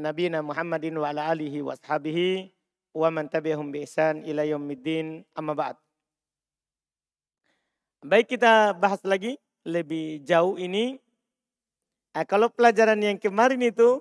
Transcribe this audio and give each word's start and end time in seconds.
nabiyina 0.00 0.40
Muhammadin 0.40 0.96
wa 0.96 1.12
ala 1.12 1.28
alihi 1.28 1.60
wa 1.60 1.76
ashabihi 1.76 2.48
wa 2.96 3.08
man 3.12 3.28
tabi'ahum 3.28 3.70
bi 3.70 3.84
ihsan 3.86 4.24
ila 4.24 4.42
yaumiddin 4.42 5.22
amma 5.36 5.54
ba'd. 5.54 5.76
Baik 8.00 8.32
kita 8.32 8.72
bahas 8.72 9.04
lagi 9.04 9.36
lebih 9.68 10.24
jauh 10.24 10.56
ini. 10.56 10.96
Nah, 12.16 12.24
kalau 12.24 12.48
pelajaran 12.48 12.98
yang 12.98 13.20
kemarin 13.20 13.60
itu, 13.60 14.00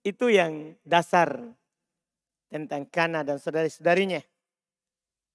itu 0.00 0.32
yang 0.32 0.72
dasar 0.82 1.52
tentang 2.48 2.88
kana 2.88 3.20
dan 3.20 3.36
saudari-saudarinya. 3.36 4.24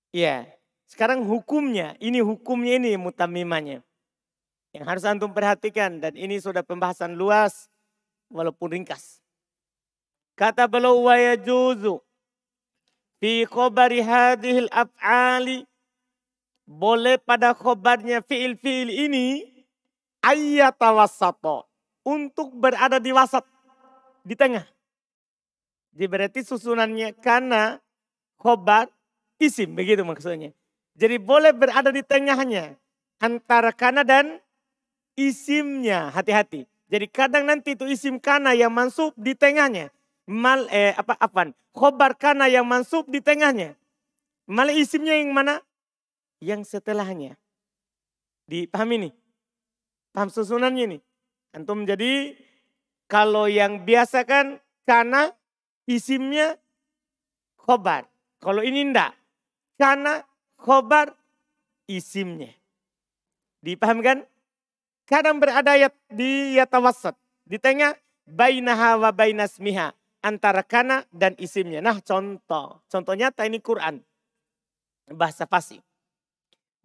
Iya, 0.10 0.50
sekarang 0.90 1.22
hukumnya, 1.22 1.94
ini 2.02 2.18
hukumnya 2.18 2.82
ini 2.82 2.98
mutamimanya. 2.98 3.86
Yang 4.74 4.86
harus 4.90 5.04
antum 5.06 5.30
perhatikan 5.34 6.02
dan 6.02 6.18
ini 6.18 6.42
sudah 6.42 6.66
pembahasan 6.66 7.14
luas 7.14 7.70
walaupun 8.34 8.74
ringkas. 8.74 9.19
Kata 10.40 10.72
beliau 10.72 11.04
wa 11.04 11.20
yajuzu 11.20 12.00
fi 13.20 13.44
khobari 13.44 14.00
hadhil 14.00 14.72
af'ali 14.72 15.68
boleh 16.64 17.20
pada 17.20 17.52
khobarnya 17.52 18.24
fiil-fiil 18.24 18.88
ini 18.88 19.44
ayyatawassato 20.24 21.68
untuk 22.08 22.56
berada 22.56 23.04
di 23.04 23.12
wasat 23.12 23.44
di 24.24 24.32
tengah. 24.32 24.64
Jadi 25.92 26.08
berarti 26.08 26.40
susunannya 26.48 27.20
karena 27.20 27.76
khobar 28.40 28.88
isim 29.44 29.76
begitu 29.76 30.08
maksudnya. 30.08 30.56
Jadi 30.96 31.20
boleh 31.20 31.52
berada 31.52 31.92
di 31.92 32.00
tengahnya 32.00 32.80
antara 33.20 33.76
kana 33.76 34.08
dan 34.08 34.40
isimnya 35.20 36.08
hati-hati. 36.16 36.64
Jadi 36.88 37.12
kadang 37.12 37.44
nanti 37.44 37.76
itu 37.76 37.84
isim 37.92 38.16
kana 38.16 38.56
yang 38.56 38.72
masuk 38.72 39.12
di 39.20 39.36
tengahnya 39.36 39.92
mal 40.30 40.70
eh 40.70 40.94
apa 40.94 41.18
apa 41.18 41.50
khobar 41.74 42.14
kana 42.14 42.46
yang 42.46 42.70
mansub 42.70 43.10
di 43.10 43.18
tengahnya. 43.18 43.74
Mal 44.46 44.70
isimnya 44.70 45.18
yang 45.18 45.34
mana? 45.34 45.66
Yang 46.38 46.78
setelahnya. 46.78 47.34
Dipahami 48.46 49.10
nih? 49.10 49.14
Paham 50.14 50.30
susunannya 50.30 50.98
nih? 50.98 51.02
Antum 51.58 51.86
jadi 51.86 52.38
kalau 53.10 53.50
yang 53.50 53.82
biasa 53.86 54.22
kan 54.26 54.62
kana 54.86 55.34
isimnya 55.90 56.62
khobar. 57.58 58.06
Kalau 58.38 58.62
ini 58.62 58.86
enggak. 58.86 59.18
Kana 59.82 60.26
khobar 60.58 61.14
isimnya. 61.90 62.54
Dipahamkan? 63.66 64.26
Kadang 65.10 65.42
berada 65.42 65.74
di 66.10 66.58
yatawassat. 66.58 67.18
Di 67.50 67.58
tengah 67.58 67.98
bainaha 68.30 68.98
wa 68.98 69.10
bainasmiha 69.10 69.99
antara 70.20 70.64
kana 70.64 71.08
dan 71.12 71.36
isimnya. 71.40 71.80
Nah 71.80 72.00
contoh, 72.04 72.84
contoh 72.88 73.14
nyata 73.16 73.48
ini 73.48 73.60
Quran. 73.64 74.04
Bahasa 75.10 75.50
fasih. 75.50 75.82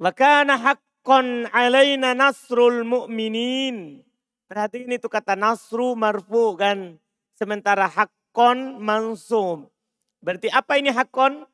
Wa 0.00 0.10
kana 0.14 0.58
haqqan 0.58 1.50
alaina 1.52 2.16
nasrul 2.16 2.82
mu'minin. 2.86 4.00
Berarti 4.48 4.86
ini 4.86 4.96
tuh 4.96 5.12
kata 5.12 5.36
nasru 5.36 5.92
marfu 5.98 6.56
kan. 6.56 6.96
Sementara 7.34 7.90
haqqon 7.90 8.78
mansum. 8.80 9.66
Berarti 10.24 10.48
apa 10.48 10.78
ini 10.80 10.94
haqqon? 10.94 11.44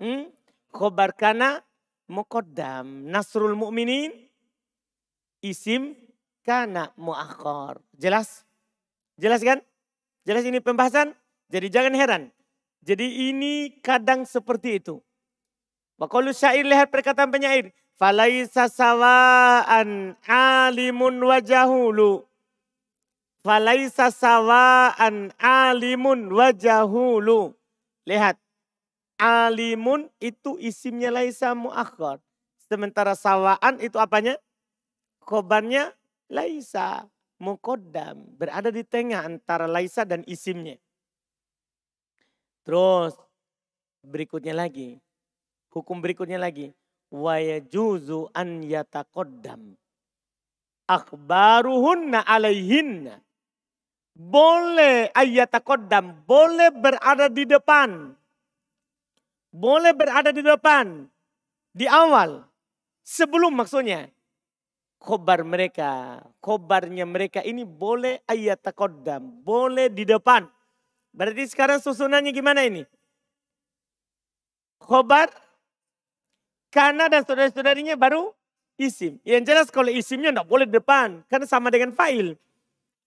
Hmm? 0.00 0.28
Khobar 0.72 1.14
kana 1.14 1.62
muqaddam. 2.10 3.06
Nasrul 3.08 3.54
mu'minin 3.54 4.12
isim 5.46 5.94
kana 6.42 6.90
muakhor. 6.98 7.82
Jelas? 7.94 8.42
Jelas 9.16 9.40
kan? 9.40 9.62
Jelas 10.26 10.42
ini 10.42 10.58
pembahasan? 10.58 11.14
Jadi 11.46 11.70
jangan 11.70 11.94
heran. 11.94 12.22
Jadi 12.82 13.30
ini 13.30 13.70
kadang 13.78 14.26
seperti 14.26 14.82
itu. 14.82 14.98
Wakulu 16.02 16.34
syair 16.34 16.66
lihat 16.66 16.90
perkataan 16.90 17.30
penyair. 17.30 17.70
Falaisa 17.94 18.66
sawaan 18.66 20.18
alimun 20.26 21.22
wajahulu. 21.22 22.26
Falaisa 23.46 24.10
sawaan 24.10 25.30
alimun 25.38 26.34
wajahulu. 26.34 27.54
Lihat. 28.02 28.34
Alimun 29.16 30.12
itu 30.20 30.58
isimnya 30.60 31.08
laisa 31.08 31.56
muakhir. 31.56 32.20
Sementara 32.66 33.14
sawaan 33.14 33.78
itu 33.78 33.96
apanya? 33.96 34.36
Khobarnya 35.22 35.94
laisa 36.28 37.08
mukodam 37.36 38.24
berada 38.36 38.72
di 38.72 38.82
tengah 38.82 39.24
antara 39.24 39.68
laisa 39.68 40.04
dan 40.04 40.24
isimnya. 40.24 40.80
Terus 42.66 43.14
berikutnya 44.02 44.56
lagi, 44.56 44.98
hukum 45.70 46.02
berikutnya 46.02 46.40
lagi, 46.40 46.74
wa 47.12 47.38
yajuzu 47.38 48.32
an 48.34 48.64
yataqaddam 48.66 49.78
akhbaruhunna 50.86 52.22
alaihinna. 52.24 53.20
Boleh 54.16 55.12
ayatakodam, 55.12 56.24
boleh 56.24 56.72
berada 56.72 57.28
di 57.28 57.44
depan. 57.44 58.16
Boleh 59.52 59.92
berada 59.92 60.32
di 60.32 60.40
depan. 60.40 61.04
Di 61.76 61.84
awal. 61.84 62.40
Sebelum 63.04 63.52
maksudnya 63.52 64.08
khobar 65.00 65.44
mereka, 65.46 66.22
khobarnya 66.42 67.04
mereka 67.06 67.40
ini 67.44 67.62
boleh 67.62 68.20
ayat 68.26 68.62
takodam, 68.62 69.42
boleh 69.44 69.92
di 69.92 70.02
depan. 70.08 70.48
Berarti 71.16 71.48
sekarang 71.48 71.80
susunannya 71.80 72.32
gimana 72.32 72.64
ini? 72.66 72.84
Khobar, 74.82 75.32
karena 76.68 77.08
dan 77.08 77.24
saudara-saudarinya 77.24 77.96
baru 77.96 78.36
isim. 78.76 79.16
Yang 79.24 79.42
jelas 79.48 79.66
kalau 79.72 79.88
isimnya 79.88 80.30
tidak 80.30 80.48
boleh 80.48 80.68
depan, 80.68 81.24
karena 81.32 81.46
sama 81.48 81.72
dengan 81.72 81.96
fa'il. 81.96 82.36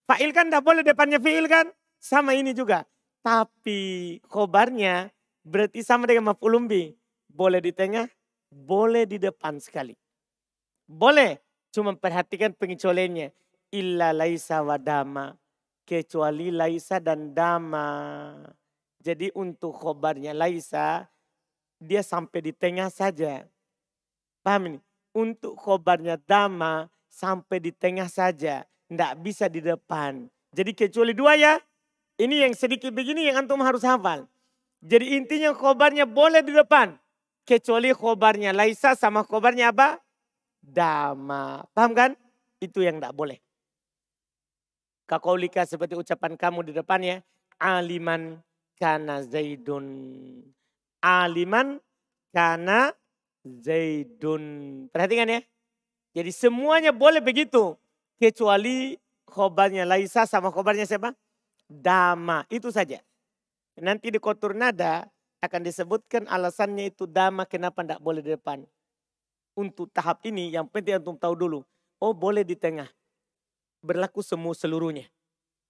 Fa'il 0.10 0.34
kan 0.34 0.50
tidak 0.50 0.66
boleh 0.66 0.82
depannya 0.82 1.22
fi'il 1.22 1.46
kan? 1.46 1.70
Sama 2.02 2.34
ini 2.34 2.58
juga. 2.58 2.88
Tapi 3.22 4.18
khobarnya 4.26 5.14
berarti 5.46 5.86
sama 5.86 6.10
dengan 6.10 6.34
maf'ulumbi. 6.34 6.98
Boleh 7.30 7.62
di 7.62 7.70
tengah, 7.70 8.10
boleh 8.50 9.06
di 9.06 9.22
depan 9.22 9.62
sekali. 9.62 9.94
Boleh. 10.90 11.49
Cuma 11.70 11.94
perhatikan 11.94 12.54
pengecualiannya. 12.54 13.30
Illa 13.70 14.10
laisa 14.14 14.66
wa 14.66 14.78
dama. 14.82 15.38
Kecuali 15.86 16.50
laisa 16.50 16.98
dan 16.98 17.34
dama. 17.34 17.88
Jadi 19.00 19.32
untuk 19.34 19.74
khobarnya 19.74 20.36
laisa, 20.36 21.08
dia 21.80 22.04
sampai 22.04 22.52
di 22.52 22.54
tengah 22.54 22.92
saja. 22.92 23.48
Paham 24.44 24.76
ini? 24.76 24.80
Untuk 25.16 25.58
khobarnya 25.58 26.20
dama, 26.20 26.92
sampai 27.10 27.58
di 27.64 27.72
tengah 27.74 28.12
saja. 28.12 28.68
Tidak 28.90 29.14
bisa 29.22 29.46
di 29.50 29.62
depan. 29.62 30.30
Jadi 30.54 30.72
kecuali 30.74 31.14
dua 31.14 31.38
ya. 31.38 31.58
Ini 32.20 32.50
yang 32.50 32.54
sedikit 32.58 32.92
begini 32.92 33.32
yang 33.32 33.46
antum 33.46 33.64
harus 33.64 33.86
hafal. 33.86 34.28
Jadi 34.84 35.16
intinya 35.16 35.56
khobarnya 35.56 36.04
boleh 36.04 36.44
di 36.44 36.52
depan. 36.52 37.00
Kecuali 37.48 37.96
khobarnya 37.96 38.52
laisa 38.52 38.94
sama 38.94 39.24
khobarnya 39.24 39.72
apa? 39.72 40.04
Dama. 40.62 41.64
Paham 41.74 41.92
kan? 41.96 42.12
Itu 42.60 42.84
yang 42.84 43.00
tidak 43.00 43.16
boleh. 43.16 43.40
Kakaulika 45.10 45.66
seperti 45.66 45.98
ucapan 45.98 46.38
kamu 46.38 46.70
di 46.70 46.74
depannya. 46.76 47.26
Aliman 47.58 48.40
kana 48.78 49.26
zaidun. 49.26 49.86
Aliman 51.02 51.82
kana 52.36 52.94
zaidun. 53.44 54.44
Perhatikan 54.94 55.34
ya. 55.34 55.42
Jadi 56.14 56.32
semuanya 56.36 56.94
boleh 56.94 57.24
begitu. 57.24 57.74
Kecuali 58.20 59.00
khobarnya 59.26 59.88
Laisa 59.88 60.28
sama 60.28 60.52
khobarnya 60.52 60.86
siapa? 60.86 61.16
Dama. 61.66 62.44
Itu 62.52 62.70
saja. 62.70 63.00
Nanti 63.80 64.12
di 64.12 64.20
kotor 64.20 64.52
nada 64.52 65.08
akan 65.40 65.64
disebutkan 65.64 66.28
alasannya 66.28 66.92
itu 66.92 67.08
dama 67.08 67.48
kenapa 67.48 67.80
tidak 67.80 68.04
boleh 68.04 68.20
di 68.20 68.36
depan 68.36 68.68
untuk 69.60 69.92
tahap 69.92 70.24
ini 70.24 70.56
yang 70.56 70.64
penting 70.72 70.96
antum 70.96 71.20
tahu 71.20 71.36
dulu. 71.36 71.60
Oh 72.00 72.16
boleh 72.16 72.48
di 72.48 72.56
tengah. 72.56 72.88
Berlaku 73.84 74.24
semua 74.24 74.56
seluruhnya. 74.56 75.12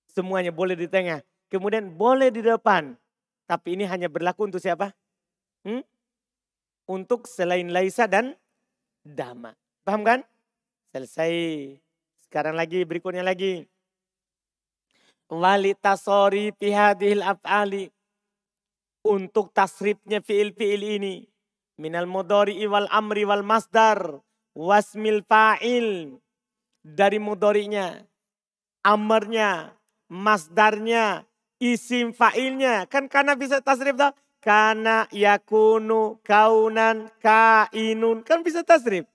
Semuanya 0.06 0.54
boleh 0.54 0.78
di 0.78 0.86
tengah. 0.86 1.26
Kemudian 1.50 1.90
boleh 1.90 2.30
di 2.30 2.46
depan. 2.46 2.94
Tapi 3.50 3.74
ini 3.74 3.90
hanya 3.90 4.06
berlaku 4.06 4.46
untuk 4.46 4.62
siapa? 4.62 4.94
Hmm? 5.66 5.82
Untuk 6.86 7.26
selain 7.26 7.74
Laisa 7.74 8.06
dan 8.06 8.38
Dama. 9.02 9.58
Paham 9.82 10.06
kan? 10.06 10.20
Selesai. 10.94 11.34
Sekarang 12.30 12.54
lagi 12.54 12.86
berikutnya 12.86 13.26
lagi. 13.26 13.66
Wali 15.30 15.74
tasori 15.78 16.54
pihadil 16.54 17.26
af'ali. 17.26 17.90
Untuk 19.06 19.50
tasrifnya 19.54 20.22
fiil-fiil 20.22 20.82
ini 21.00 21.29
minal 21.80 22.06
mudori 22.06 22.60
wal 22.68 22.92
amri 22.92 23.24
wal 23.24 23.48
masdar 23.48 24.20
wasmil 24.52 25.24
fa'il 25.24 26.20
dari 26.84 27.18
mudorinya 27.24 28.04
amarnya 28.84 29.80
masdarnya 30.12 31.30
isim 31.62 32.16
fa'ilnya. 32.16 32.88
Kan 32.88 33.12
karena 33.12 33.36
bisa 33.36 33.62
tasrif 33.62 33.96
tak? 34.00 34.16
Karena 34.40 35.04
yakunu, 35.12 36.24
kaunan, 36.24 37.12
kainun. 37.20 38.24
Kan 38.24 38.42
bisa 38.42 38.64
tasrif. 38.64 39.06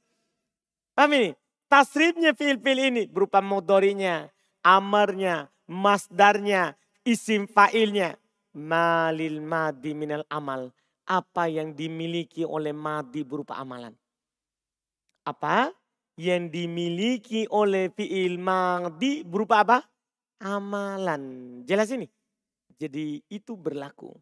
Paham 0.92 1.16
ini? 1.16 1.30
Tasrifnya 1.66 2.36
fiil-fiil 2.36 2.92
ini 2.92 3.02
berupa 3.08 3.42
modorinya, 3.42 4.30
amarnya, 4.62 5.50
masdarnya, 5.66 6.76
isim 7.02 7.48
fa'ilnya. 7.50 8.20
Malil 8.54 9.42
madi 9.42 9.90
minal 9.96 10.22
amal. 10.30 10.70
Apa 11.04 11.52
yang 11.52 11.76
dimiliki 11.76 12.48
oleh 12.48 12.72
madi 12.72 13.20
berupa 13.24 13.60
amalan. 13.60 13.92
Apa? 15.28 15.72
Yang 16.14 16.42
dimiliki 16.54 17.44
oleh 17.50 17.90
fiil 17.92 18.40
madi 18.40 19.26
berupa 19.26 19.64
apa? 19.66 19.78
Amalan. 20.40 21.60
Jelas 21.68 21.90
ini? 21.92 22.08
Jadi 22.78 23.22
itu 23.30 23.54
berlaku. 23.54 24.12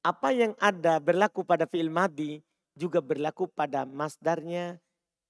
Apa 0.00 0.30
yang 0.30 0.54
ada 0.62 1.02
berlaku 1.02 1.42
pada 1.42 1.66
fi'il 1.66 1.90
madi 1.90 2.38
juga 2.78 3.02
berlaku 3.02 3.50
pada 3.50 3.82
masdarnya, 3.82 4.78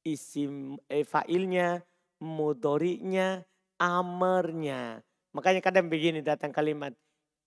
isim 0.04 0.76
eh, 0.92 1.02
fa'ilnya, 1.02 1.80
mudorinya, 2.20 3.42
amernya. 3.80 5.00
Makanya 5.32 5.60
kadang 5.64 5.88
begini 5.88 6.20
datang 6.20 6.52
kalimat. 6.52 6.92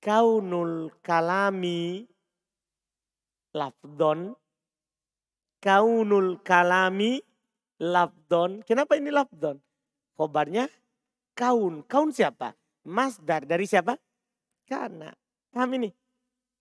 Kaunul 0.01 0.89
kalami 1.05 2.09
lafdon. 3.55 4.35
Kaunul 5.61 6.41
kalami 6.41 7.21
lafdon. 7.77 8.65
Kenapa 8.65 8.97
ini 8.97 9.13
lafdon? 9.13 9.61
Khobarnya 10.17 10.69
kaun. 11.37 11.85
Kaun 11.85 12.09
siapa? 12.13 12.53
Masdar 12.85 13.45
dari 13.45 13.69
siapa? 13.69 13.97
Karena. 14.65 15.13
Paham 15.53 15.77
ini? 15.77 15.89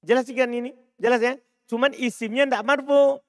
Jelas 0.05 0.29
kan 0.29 0.53
ini? 0.53 0.73
Jelas 1.01 1.21
ya? 1.21 1.35
Cuman 1.69 1.95
isimnya 1.97 2.45
tidak 2.45 2.65
marfu. 2.67 3.21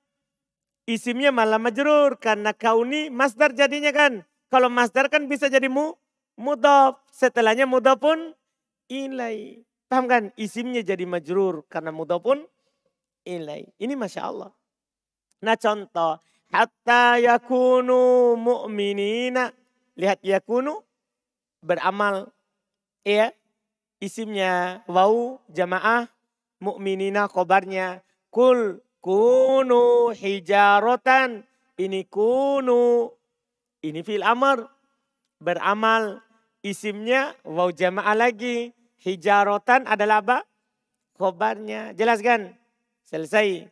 Isimnya 0.87 1.29
malah 1.31 1.61
majrur. 1.61 2.19
Karena 2.19 2.51
kauni 2.51 3.07
masdar 3.07 3.55
jadinya 3.55 3.95
kan. 3.95 4.23
Kalau 4.51 4.67
masdar 4.67 5.07
kan 5.07 5.31
bisa 5.31 5.47
jadi 5.47 5.71
mu, 5.71 5.95
mudaf. 6.35 6.99
Setelahnya 7.15 7.63
mudaf 7.63 7.99
pun 8.03 8.35
ilai. 8.91 9.63
Paham 9.87 10.11
kan? 10.11 10.23
Isimnya 10.35 10.83
jadi 10.83 11.07
majrur. 11.07 11.63
Karena 11.71 11.95
mudaf 11.95 12.19
pun 12.19 12.43
ilai. 13.27 13.67
Ini 13.77 13.93
Masya 13.97 14.21
Allah. 14.25 14.51
Nah 15.41 15.57
contoh. 15.57 16.17
Hatta 16.51 17.15
yakunu 17.17 18.35
mu'minina. 18.35 19.53
Lihat 19.95 20.19
yakunu 20.23 20.83
beramal. 21.63 22.29
Iya 23.01 23.33
isimnya 24.01 24.81
wau 24.89 25.37
jamaah 25.53 26.09
mukminina 26.57 27.29
kobarnya 27.29 28.01
kul 28.33 28.81
kunu 28.97 30.09
hijarotan 30.17 31.45
ini 31.77 32.09
kunu 32.09 33.13
ini 33.85 34.01
fil 34.01 34.25
amr 34.25 34.65
beramal 35.37 36.17
isimnya 36.65 37.37
wau 37.45 37.69
jamaah 37.69 38.17
lagi 38.17 38.73
hijarotan 39.05 39.85
adalah 39.85 40.25
apa 40.25 40.37
kobarnya 41.21 41.93
jelaskan 41.93 42.57
selesai 43.11 43.67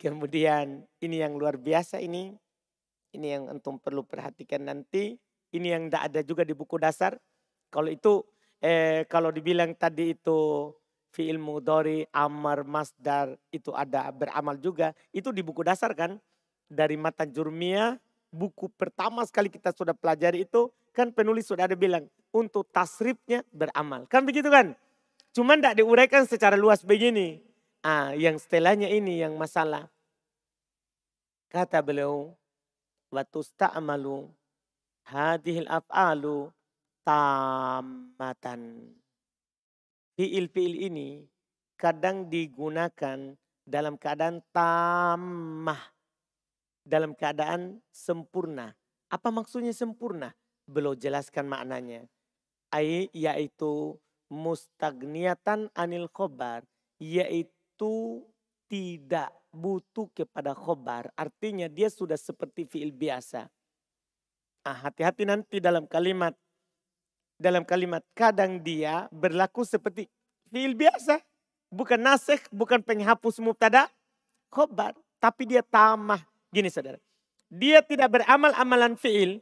kemudian 0.00 0.88
ini 1.04 1.20
yang 1.20 1.36
luar 1.36 1.60
biasa 1.60 2.00
ini 2.00 2.32
ini 3.12 3.26
yang 3.28 3.52
antum 3.52 3.76
perlu 3.76 4.02
perhatikan 4.08 4.64
nanti 4.64 5.20
ini 5.52 5.68
yang 5.68 5.92
tidak 5.92 6.02
ada 6.08 6.20
juga 6.24 6.42
di 6.48 6.56
buku 6.56 6.80
dasar 6.80 7.20
kalau 7.68 7.92
itu 7.92 8.24
eh, 8.64 9.04
kalau 9.06 9.28
dibilang 9.28 9.76
tadi 9.76 10.16
itu 10.16 10.72
fi'il 11.10 11.38
mudori, 11.38 12.06
amar, 12.14 12.62
masdar, 12.62 13.34
itu 13.50 13.74
ada 13.74 14.08
beramal 14.14 14.56
juga. 14.58 14.94
Itu 15.10 15.34
di 15.34 15.42
buku 15.42 15.66
dasar 15.66 15.92
kan. 15.94 16.16
Dari 16.70 16.94
mata 16.94 17.26
jurmia, 17.26 17.98
buku 18.30 18.70
pertama 18.78 19.26
sekali 19.26 19.50
kita 19.50 19.74
sudah 19.74 19.90
pelajari 19.90 20.46
itu, 20.46 20.70
kan 20.94 21.10
penulis 21.10 21.50
sudah 21.50 21.66
ada 21.66 21.74
bilang, 21.74 22.06
untuk 22.30 22.70
tasrifnya 22.70 23.42
beramal. 23.50 24.06
Kan 24.06 24.22
begitu 24.22 24.46
kan? 24.46 24.78
Cuman 25.34 25.58
tidak 25.58 25.82
diuraikan 25.82 26.22
secara 26.30 26.54
luas 26.54 26.86
begini. 26.86 27.42
Ah, 27.80 28.12
yang 28.12 28.36
setelahnya 28.36 28.92
ini 28.92 29.24
yang 29.24 29.40
masalah. 29.40 29.88
Kata 31.48 31.80
beliau, 31.80 32.36
watusta'amalu 33.08 34.28
hadihil 35.08 35.64
af'alu 35.64 36.52
tamatan. 37.08 38.92
Fiil-fiil 40.12 40.92
ini 40.92 41.24
kadang 41.80 42.28
digunakan 42.28 43.32
dalam 43.64 43.96
keadaan 43.96 44.44
tamah. 44.52 45.80
Dalam 46.84 47.16
keadaan 47.16 47.80
sempurna. 47.88 48.76
Apa 49.08 49.32
maksudnya 49.32 49.72
sempurna? 49.72 50.36
Belum 50.68 50.92
jelaskan 51.00 51.48
maknanya. 51.48 52.04
Ay, 52.68 53.08
yaitu 53.16 53.96
mustagniatan 54.28 55.72
anil 55.72 56.12
khobar. 56.12 56.68
Yaitu 57.00 57.59
tidak 58.70 59.32
butuh 59.50 60.06
kepada 60.14 60.54
khobar. 60.54 61.10
Artinya 61.18 61.66
dia 61.66 61.90
sudah 61.90 62.14
seperti 62.14 62.68
fiil 62.68 62.94
biasa. 62.94 63.50
Ah, 64.62 64.76
hati-hati 64.86 65.24
nanti 65.26 65.58
dalam 65.58 65.88
kalimat 65.88 66.36
dalam 67.40 67.64
kalimat 67.64 68.04
kadang 68.12 68.60
dia 68.60 69.08
berlaku 69.08 69.64
seperti 69.64 70.06
fiil 70.52 70.76
biasa. 70.76 71.18
Bukan 71.70 72.02
nasik, 72.02 72.50
bukan 72.52 72.82
penghapus 72.82 73.40
mubtada, 73.40 73.88
khobar. 74.52 74.92
Tapi 75.22 75.46
dia 75.46 75.62
tamah. 75.64 76.20
Gini 76.50 76.68
saudara. 76.68 76.98
Dia 77.48 77.80
tidak 77.80 78.20
beramal 78.20 78.52
amalan 78.58 78.94
fiil. 78.98 79.40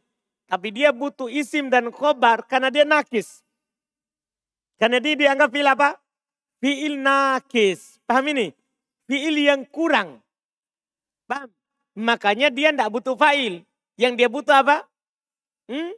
Tapi 0.49 0.73
dia 0.73 0.94
butuh 0.96 1.29
isim 1.29 1.69
dan 1.69 1.93
khobar 1.93 2.44
karena 2.49 2.73
dia 2.73 2.85
nakis. 2.85 3.44
Karena 4.81 4.96
dia 5.02 5.19
dianggap 5.19 5.52
fiil 5.52 5.69
apa? 5.69 6.00
Fiil 6.58 6.99
nakis. 6.99 8.02
Paham 8.02 8.34
ini? 8.34 8.50
Fiil 9.06 9.34
yang 9.38 9.62
kurang. 9.70 10.19
Paham? 11.31 11.50
Makanya 11.99 12.50
dia 12.50 12.70
tidak 12.70 12.94
butuh 12.94 13.19
fa'il. 13.19 13.66
Yang 13.99 14.12
dia 14.14 14.28
butuh 14.31 14.55
apa? 14.55 14.87
Hmm? 15.66 15.94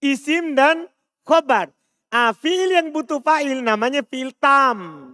Isim 0.00 0.56
dan 0.56 0.88
khobar. 1.24 1.68
Ah, 2.08 2.32
fiil 2.32 2.72
yang 2.72 2.88
butuh 2.88 3.20
fa'il 3.20 3.60
namanya 3.60 4.00
fiil 4.00 4.32
tam. 4.40 5.12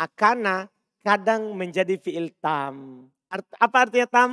Akana 0.00 0.72
kadang 1.04 1.52
menjadi 1.52 1.96
fiil 2.00 2.32
tam. 2.40 3.06
Art, 3.28 3.44
apa 3.60 3.76
artinya 3.84 4.08
tam? 4.08 4.30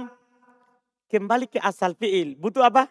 Kembali 1.11 1.51
ke 1.51 1.59
asal 1.59 1.95
fiil. 1.99 2.39
Butuh 2.39 2.63
apa? 2.63 2.87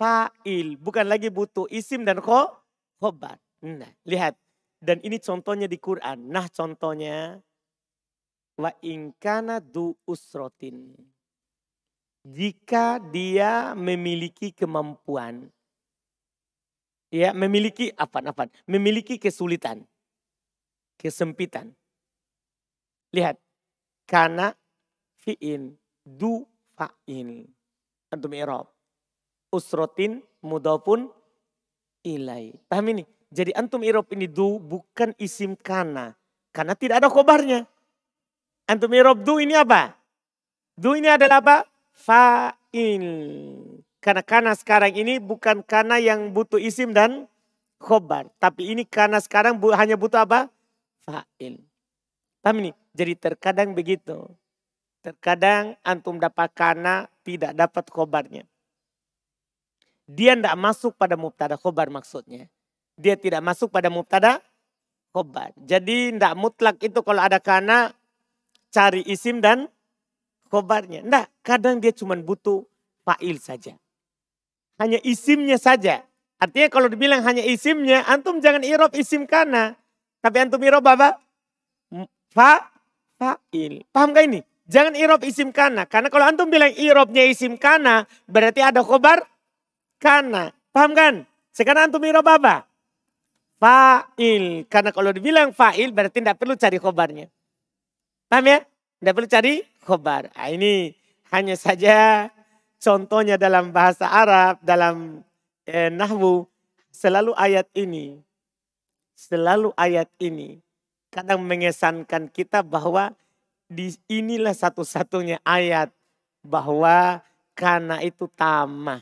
Fa'il. 0.00 0.80
Bukan 0.80 1.04
lagi 1.04 1.28
butuh 1.28 1.68
isim 1.68 2.04
dan 2.04 2.20
kho, 2.24 2.48
khobar. 2.96 3.36
Nah, 3.60 3.92
lihat. 4.08 4.36
Dan 4.84 5.00
ini 5.00 5.16
contohnya 5.16 5.64
di 5.64 5.80
Quran. 5.80 6.28
Nah 6.28 6.44
contohnya. 6.52 7.40
Wa 8.60 8.70
ingkana 8.84 9.58
du 9.58 9.96
usrotin. 10.04 10.92
Jika 12.22 13.00
dia 13.00 13.72
memiliki 13.72 14.52
kemampuan. 14.52 15.48
Ya 17.08 17.32
memiliki 17.32 17.88
apa 17.96 18.20
apa 18.20 18.52
memiliki 18.68 19.16
kesulitan. 19.16 19.88
Kesempitan. 21.00 21.72
Lihat. 23.10 23.40
Karena 24.04 24.52
fiin 25.16 25.80
du 26.04 26.44
fa'il 26.76 27.48
antum 28.12 28.36
i'rab. 28.36 28.68
Usrotin 29.48 30.20
mudafun 30.44 31.08
ilai. 32.04 32.52
Paham 32.68 32.92
ini 32.92 33.13
jadi 33.34 33.50
antum 33.58 33.82
i'rab 33.82 34.06
ini 34.14 34.30
du 34.30 34.62
bukan 34.62 35.10
isim 35.18 35.58
kana 35.58 36.14
karena 36.54 36.78
tidak 36.78 37.02
ada 37.02 37.10
khobarnya 37.10 37.66
antum 38.70 38.94
i'rab 38.94 39.18
du 39.26 39.42
ini 39.42 39.58
apa 39.58 39.98
du 40.78 40.94
ini 40.94 41.10
adalah 41.10 41.42
apa 41.42 41.56
fa'il 41.90 43.02
karena 44.04 44.20
karena 44.20 44.52
sekarang 44.52 44.92
ini 44.94 45.16
bukan 45.16 45.64
karena 45.64 45.96
yang 45.96 46.28
butuh 46.28 46.60
isim 46.60 46.92
dan 46.92 47.24
khobar. 47.80 48.28
Tapi 48.40 48.72
ini 48.72 48.88
karena 48.88 49.16
sekarang 49.16 49.60
bu, 49.60 49.72
hanya 49.76 49.96
butuh 49.96 50.24
apa? 50.24 50.52
Fa'il. 51.08 51.60
Paham 52.44 52.64
ini? 52.64 52.70
Jadi 52.92 53.12
terkadang 53.16 53.72
begitu. 53.72 54.28
Terkadang 55.04 55.76
antum 55.84 56.16
dapat 56.16 56.48
karena 56.56 57.08
tidak 57.24 57.52
dapat 57.52 57.84
khobarnya. 57.92 58.44
Dia 60.04 60.36
tidak 60.36 60.56
masuk 60.56 60.96
pada 60.96 61.16
mubtada 61.16 61.56
khobar 61.56 61.88
maksudnya. 61.88 62.48
Dia 62.94 63.18
tidak 63.18 63.42
masuk 63.42 63.70
pada 63.74 63.90
mubtada 63.90 64.38
khobar. 65.10 65.50
Jadi 65.58 66.14
tidak 66.14 66.34
mutlak 66.38 66.76
itu 66.82 67.00
kalau 67.02 67.22
ada 67.22 67.38
karena 67.42 67.90
cari 68.70 69.02
isim 69.06 69.38
dan 69.42 69.66
khobarnya. 70.50 71.02
Tidak, 71.02 71.26
kadang 71.42 71.78
dia 71.82 71.90
cuma 71.94 72.14
butuh 72.18 72.62
fa'il 73.02 73.38
saja 73.42 73.74
hanya 74.78 74.98
isimnya 75.02 75.58
saja. 75.60 76.02
Artinya 76.38 76.68
kalau 76.68 76.88
dibilang 76.90 77.22
hanya 77.24 77.40
isimnya, 77.46 78.02
antum 78.10 78.42
jangan 78.42 78.66
irob 78.66 78.92
isim 78.98 79.24
kana. 79.24 79.78
Tapi 80.18 80.36
antum 80.42 80.60
irob 80.60 80.82
apa? 80.84 81.16
Fa, 82.34 82.68
fa'il. 83.16 83.86
Paham 83.94 84.10
gak 84.12 84.26
ini? 84.26 84.40
Jangan 84.66 84.98
irob 84.98 85.22
isim 85.22 85.54
kana. 85.54 85.86
Karena 85.86 86.10
kalau 86.10 86.26
antum 86.26 86.50
bilang 86.50 86.74
irobnya 86.74 87.22
isim 87.28 87.54
kana, 87.54 88.08
berarti 88.26 88.64
ada 88.64 88.82
khobar 88.82 89.22
kana. 90.02 90.50
Paham 90.74 90.92
kan? 90.96 91.14
Sekarang 91.54 91.88
antum 91.88 92.02
irob 92.02 92.26
apa? 92.26 92.66
Fa'il. 93.58 94.66
Karena 94.66 94.90
kalau 94.90 95.14
dibilang 95.14 95.54
fa'il 95.54 95.94
berarti 95.94 96.20
tidak 96.20 96.38
perlu 96.38 96.54
cari 96.58 96.78
khobarnya. 96.78 97.26
Paham 98.26 98.46
ya? 98.50 98.58
Tidak 98.64 99.12
perlu 99.14 99.28
cari 99.30 99.54
khobar. 99.84 100.32
Nah, 100.34 100.48
ini 100.50 100.92
hanya 101.30 101.54
saja 101.54 102.28
contohnya 102.82 103.38
dalam 103.38 103.70
bahasa 103.70 104.10
Arab, 104.10 104.60
dalam 104.64 105.22
eh, 105.64 105.88
nahwu. 105.88 106.46
Selalu 106.94 107.34
ayat 107.34 107.66
ini 107.74 108.22
selalu 109.14 109.70
ayat 109.78 110.10
ini 110.18 110.58
kadang 111.08 111.46
mengesankan 111.46 112.26
kita 112.26 112.66
bahwa 112.66 113.14
di 113.70 113.94
inilah 114.10 114.52
satu-satunya 114.52 115.40
ayat 115.46 115.88
bahwa 116.44 117.22
karena 117.54 118.02
itu 118.02 118.26
tamah. 118.34 119.00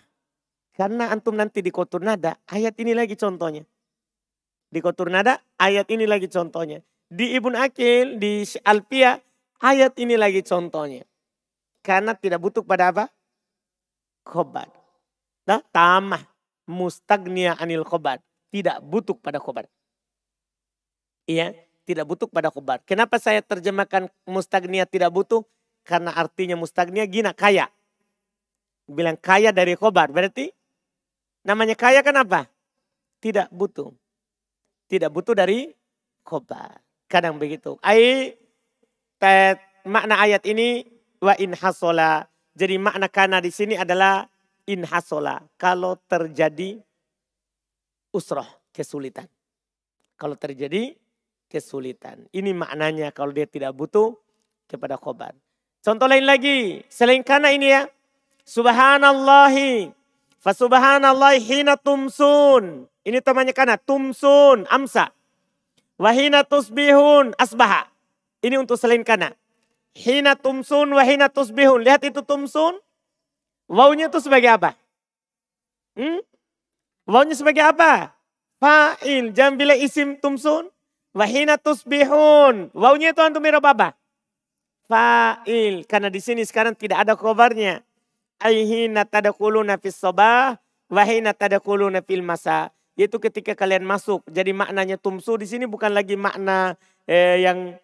Karena 0.73 1.13
antum 1.13 1.37
nanti 1.37 1.61
di 1.61 1.69
kotur 1.69 2.01
nada, 2.01 2.37
ayat 2.49 2.77
ini 2.81 2.97
lagi 2.97 3.17
contohnya. 3.17 3.65
Di 4.73 4.81
kotur 4.81 5.13
nada, 5.13 5.37
ayat 5.61 5.85
ini 5.93 6.09
lagi 6.09 6.33
contohnya. 6.33 6.81
Di 7.13 7.37
Ibn 7.37 7.61
Akil, 7.61 8.17
di 8.17 8.41
Alpia, 8.65 9.21
ayat 9.61 9.93
ini 10.01 10.17
lagi 10.17 10.41
contohnya. 10.41 11.05
Karena 11.85 12.17
tidak 12.17 12.41
butuh 12.41 12.65
pada 12.65 12.89
apa? 12.89 13.05
Khobar. 14.25 14.73
Nah, 15.45 15.61
tamah. 15.69 16.25
Mustagnia 16.65 17.53
anil 17.61 17.85
khobar. 17.85 18.23
Tidak 18.49 18.81
butuh 18.81 19.19
pada 19.19 19.37
khobar. 19.37 19.69
Iya, 21.29 21.53
tidak 21.85 22.09
butuh 22.09 22.31
pada 22.31 22.49
khobar. 22.49 22.81
Kenapa 22.89 23.21
saya 23.21 23.45
terjemahkan 23.45 24.09
mustagnia 24.25 24.89
tidak 24.89 25.13
butuh? 25.13 25.45
Karena 25.83 26.15
artinya 26.15 26.57
mustagnia 26.57 27.05
gina 27.05 27.35
kaya. 27.35 27.69
Bilang 28.89 29.19
kaya 29.19 29.53
dari 29.53 29.77
khobar. 29.77 30.15
Berarti 30.15 30.49
namanya 31.45 31.77
kaya 31.77 32.01
kan 32.01 32.17
apa? 32.23 32.47
Tidak 33.21 33.51
butuh. 33.51 33.91
Tidak 34.93 35.09
butuh 35.09 35.33
dari 35.33 35.73
khobar. 36.21 36.85
Kadang 37.09 37.41
begitu. 37.41 37.81
Ai 37.81 38.37
makna 39.89 40.21
ayat 40.21 40.45
ini 40.45 40.85
wa 41.17 41.33
in 41.41 41.57
hasola. 41.57 42.29
Jadi 42.53 42.77
makna 42.77 43.09
kana 43.09 43.41
di 43.41 43.49
sini 43.49 43.73
adalah 43.73 44.29
in 44.69 44.85
hasola. 44.85 45.41
Kalau 45.57 45.97
terjadi 46.05 46.77
usroh, 48.13 48.45
kesulitan. 48.69 49.25
Kalau 50.21 50.37
terjadi 50.37 50.93
kesulitan. 51.49 52.29
Ini 52.29 52.53
maknanya 52.53 53.17
kalau 53.17 53.33
dia 53.33 53.49
tidak 53.49 53.73
butuh 53.73 54.13
kepada 54.69 55.01
khobar. 55.01 55.33
Contoh 55.81 56.05
lain 56.05 56.29
lagi, 56.29 56.85
selain 56.93 57.25
karena 57.25 57.49
ini 57.49 57.73
ya. 57.73 57.89
Subhanallahi. 58.45 60.02
Fasubhanallahi 60.43 61.39
hina 61.39 61.79
tumsun. 61.79 62.91
Ini 63.07 63.23
temannya 63.23 63.55
karena 63.55 63.79
tumsun, 63.79 64.67
amsa. 64.67 65.15
Wahina 66.03 66.43
tusbihun, 66.43 67.31
asbaha. 67.39 67.87
Ini 68.43 68.59
untuk 68.59 68.75
selain 68.75 69.07
karena. 69.07 69.31
Hina 69.95 70.35
tumsun, 70.35 70.91
wahina 70.91 71.31
tusbihun. 71.31 71.87
Lihat 71.87 72.03
itu 72.03 72.27
tumsun. 72.27 72.75
Wawunya 73.71 74.11
itu 74.11 74.19
sebagai 74.19 74.51
apa? 74.51 74.75
Hmm? 75.95 76.19
Wawunya 77.07 77.39
sebagai 77.39 77.63
apa? 77.63 78.11
Fa'il. 78.59 79.31
Jangan 79.31 79.55
bila 79.55 79.79
isim 79.79 80.19
tumsun. 80.19 80.67
Wahina 81.15 81.55
tusbihun. 81.55 82.75
Wawnya 82.75 83.15
itu 83.15 83.23
antum 83.23 83.47
apa? 83.47 83.95
Fa'il. 84.91 85.87
Karena 85.87 86.11
di 86.11 86.19
sini 86.19 86.43
sekarang 86.43 86.75
tidak 86.75 87.07
ada 87.07 87.15
khobarnya. 87.15 87.85
Aihina 88.43 89.07
tadakuluna 89.07 89.79
fis 89.79 89.95
sobah. 89.95 90.59
Wahina 90.91 91.33
tadakuluna 91.33 92.03
fil 92.03 92.27
masa. 92.27 92.75
Yaitu 92.99 93.23
ketika 93.23 93.55
kalian 93.55 93.87
masuk. 93.87 94.27
Jadi 94.29 94.53
maknanya 94.53 94.99
tumsu 94.99 95.39
di 95.39 95.47
sini 95.47 95.65
bukan 95.65 95.95
lagi 95.95 96.19
makna 96.19 96.77
eh, 97.07 97.41
yang 97.41 97.79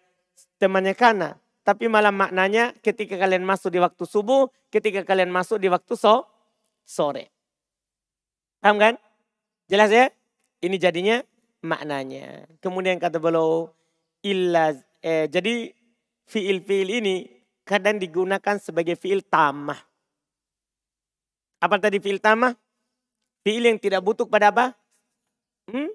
temannya 0.59 0.93
kana. 0.93 1.39
Tapi 1.63 1.87
malah 1.87 2.13
maknanya 2.13 2.75
ketika 2.83 3.17
kalian 3.17 3.47
masuk 3.47 3.73
di 3.73 3.79
waktu 3.79 4.03
subuh. 4.03 4.51
Ketika 4.69 5.01
kalian 5.07 5.33
masuk 5.33 5.57
di 5.57 5.71
waktu 5.71 5.97
so, 5.97 6.29
sore. 6.85 7.33
Paham 8.61 8.77
kan? 8.77 8.93
Jelas 9.71 9.89
ya? 9.89 10.11
Ini 10.59 10.75
jadinya 10.77 11.17
maknanya. 11.63 12.45
Kemudian 12.59 12.99
kata 12.99 13.17
beliau 13.17 13.71
illa 14.21 14.75
eh, 14.99 15.31
jadi 15.31 15.71
fiil-fiil 16.29 17.01
ini 17.01 17.25
kadang 17.65 17.97
digunakan 17.97 18.61
sebagai 18.61 18.93
fiil 18.99 19.25
tamah. 19.25 19.88
Apa 21.59 21.75
tadi 21.79 21.99
fiil 21.99 22.23
tamah? 22.23 22.55
Fiil 23.43 23.67
yang 23.67 23.79
tidak 23.79 24.03
butuh 24.03 24.27
pada 24.27 24.51
apa? 24.51 24.75
Hmm? 25.67 25.91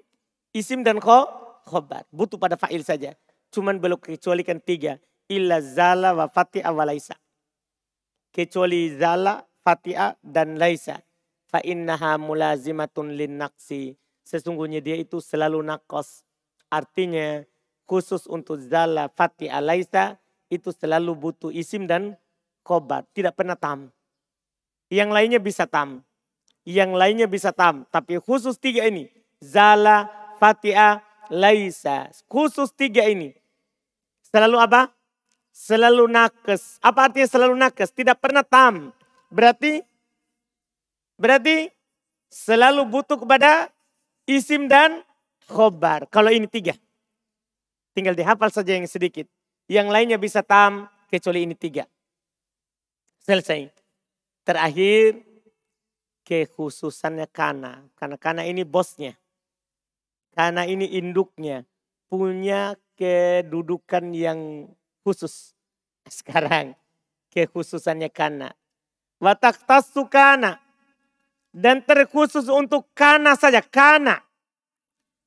Isim 0.53 0.85
dan 0.85 1.01
kho, 1.01 1.25
khobar. 1.67 2.05
Butuh 2.13 2.37
pada 2.37 2.55
fa'il 2.55 2.85
saja. 2.85 3.17
Cuman 3.49 3.81
belum 3.81 3.99
kecualikan 3.99 4.61
tiga. 4.61 5.01
Illa 5.25 5.59
zala 5.59 6.13
wa 6.13 6.29
fati'a 6.29 6.69
wa 6.69 6.85
laisa. 6.85 7.17
Kecuali 8.29 8.93
zala, 8.93 9.41
fati'a 9.65 10.15
dan 10.21 10.61
laisa. 10.61 11.01
Fa 11.49 11.61
innaha 11.65 12.17
mulazimatun 12.21 13.13
lin 13.15 13.41
naqsi 13.41 13.95
Sesungguhnya 14.25 14.81
dia 14.81 14.97
itu 14.97 15.21
selalu 15.21 15.61
nakos. 15.61 16.25
Artinya 16.73 17.45
khusus 17.85 18.25
untuk 18.25 18.57
zala 18.57 19.05
fati 19.13 19.45
alaisa 19.45 20.17
itu 20.49 20.73
selalu 20.73 21.13
butuh 21.13 21.53
isim 21.53 21.85
dan 21.85 22.17
kobat. 22.65 23.05
Tidak 23.13 23.37
pernah 23.37 23.53
tam. 23.53 23.93
Yang 24.89 25.09
lainnya 25.11 25.39
bisa 25.41 25.65
tam. 25.65 26.05
Yang 26.65 26.91
lainnya 26.97 27.27
bisa 27.29 27.49
tam. 27.53 27.85
Tapi 27.89 28.21
khusus 28.21 28.57
tiga 28.57 28.85
ini. 28.85 29.09
Zala, 29.41 30.09
fatia, 30.37 31.01
laisa. 31.29 32.09
Khusus 32.29 32.73
tiga 32.73 33.05
ini. 33.05 33.33
Selalu 34.25 34.57
apa? 34.61 34.91
Selalu 35.55 36.11
nakes. 36.11 36.81
Apa 36.83 37.07
artinya 37.09 37.29
selalu 37.29 37.55
nakes? 37.55 37.89
Tidak 37.93 38.17
pernah 38.19 38.43
tam. 38.43 38.91
Berarti 39.31 39.79
berarti 41.15 41.71
selalu 42.27 42.83
butuh 42.91 43.15
kepada 43.15 43.71
isim 44.27 44.67
dan 44.67 45.01
khobar. 45.47 46.09
Kalau 46.11 46.33
ini 46.33 46.49
tiga. 46.49 46.75
Tinggal 47.95 48.17
dihafal 48.17 48.51
saja 48.51 48.75
yang 48.75 48.83
sedikit. 48.89 49.29
Yang 49.71 49.87
lainnya 49.87 50.17
bisa 50.19 50.43
tam 50.43 50.91
kecuali 51.07 51.47
ini 51.47 51.55
tiga. 51.55 51.87
Selesai. 53.23 53.84
Terakhir 54.45 55.25
kekhususannya 56.21 57.25
kana. 57.33 57.81
Karena 57.97 58.17
kana 58.21 58.41
ini 58.45 58.61
bosnya. 58.61 59.17
Karena 60.37 60.69
ini 60.69 60.85
induknya. 60.85 61.65
Punya 62.05 62.77
kedudukan 62.93 64.13
yang 64.13 64.69
khusus. 65.01 65.57
Sekarang 66.05 66.77
kekhususannya 67.33 68.13
kana. 68.13 68.53
Watak 69.17 69.65
tasukana 69.65 70.61
dan 71.55 71.79
terkhusus 71.81 72.51
untuk 72.51 72.85
kana 72.91 73.33
saja, 73.33 73.63
kana. 73.63 74.21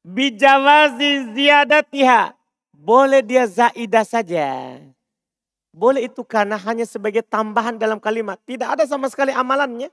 Bijawazi 0.04 1.34
ziyadatiha. 1.34 2.36
Boleh 2.70 3.24
dia 3.24 3.48
zaidah 3.48 4.06
saja. 4.06 4.78
Boleh 5.72 6.08
itu 6.08 6.24
karena 6.24 6.56
hanya 6.56 6.88
sebagai 6.88 7.22
tambahan 7.22 7.76
dalam 7.76 8.00
kalimat. 8.00 8.40
Tidak 8.44 8.66
ada 8.66 8.84
sama 8.88 9.06
sekali 9.12 9.30
amalannya. 9.30 9.92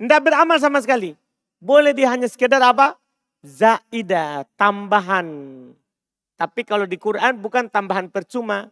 Tidak 0.00 0.20
beramal 0.20 0.58
sama 0.60 0.80
sekali. 0.80 1.16
Boleh 1.60 1.96
dia 1.96 2.12
hanya 2.12 2.28
sekedar 2.28 2.60
apa? 2.60 2.96
Zaidah, 3.44 4.44
tambahan. 4.58 5.28
Tapi 6.36 6.60
kalau 6.68 6.84
di 6.84 7.00
Quran 7.00 7.40
bukan 7.40 7.68
tambahan 7.68 8.12
percuma. 8.12 8.68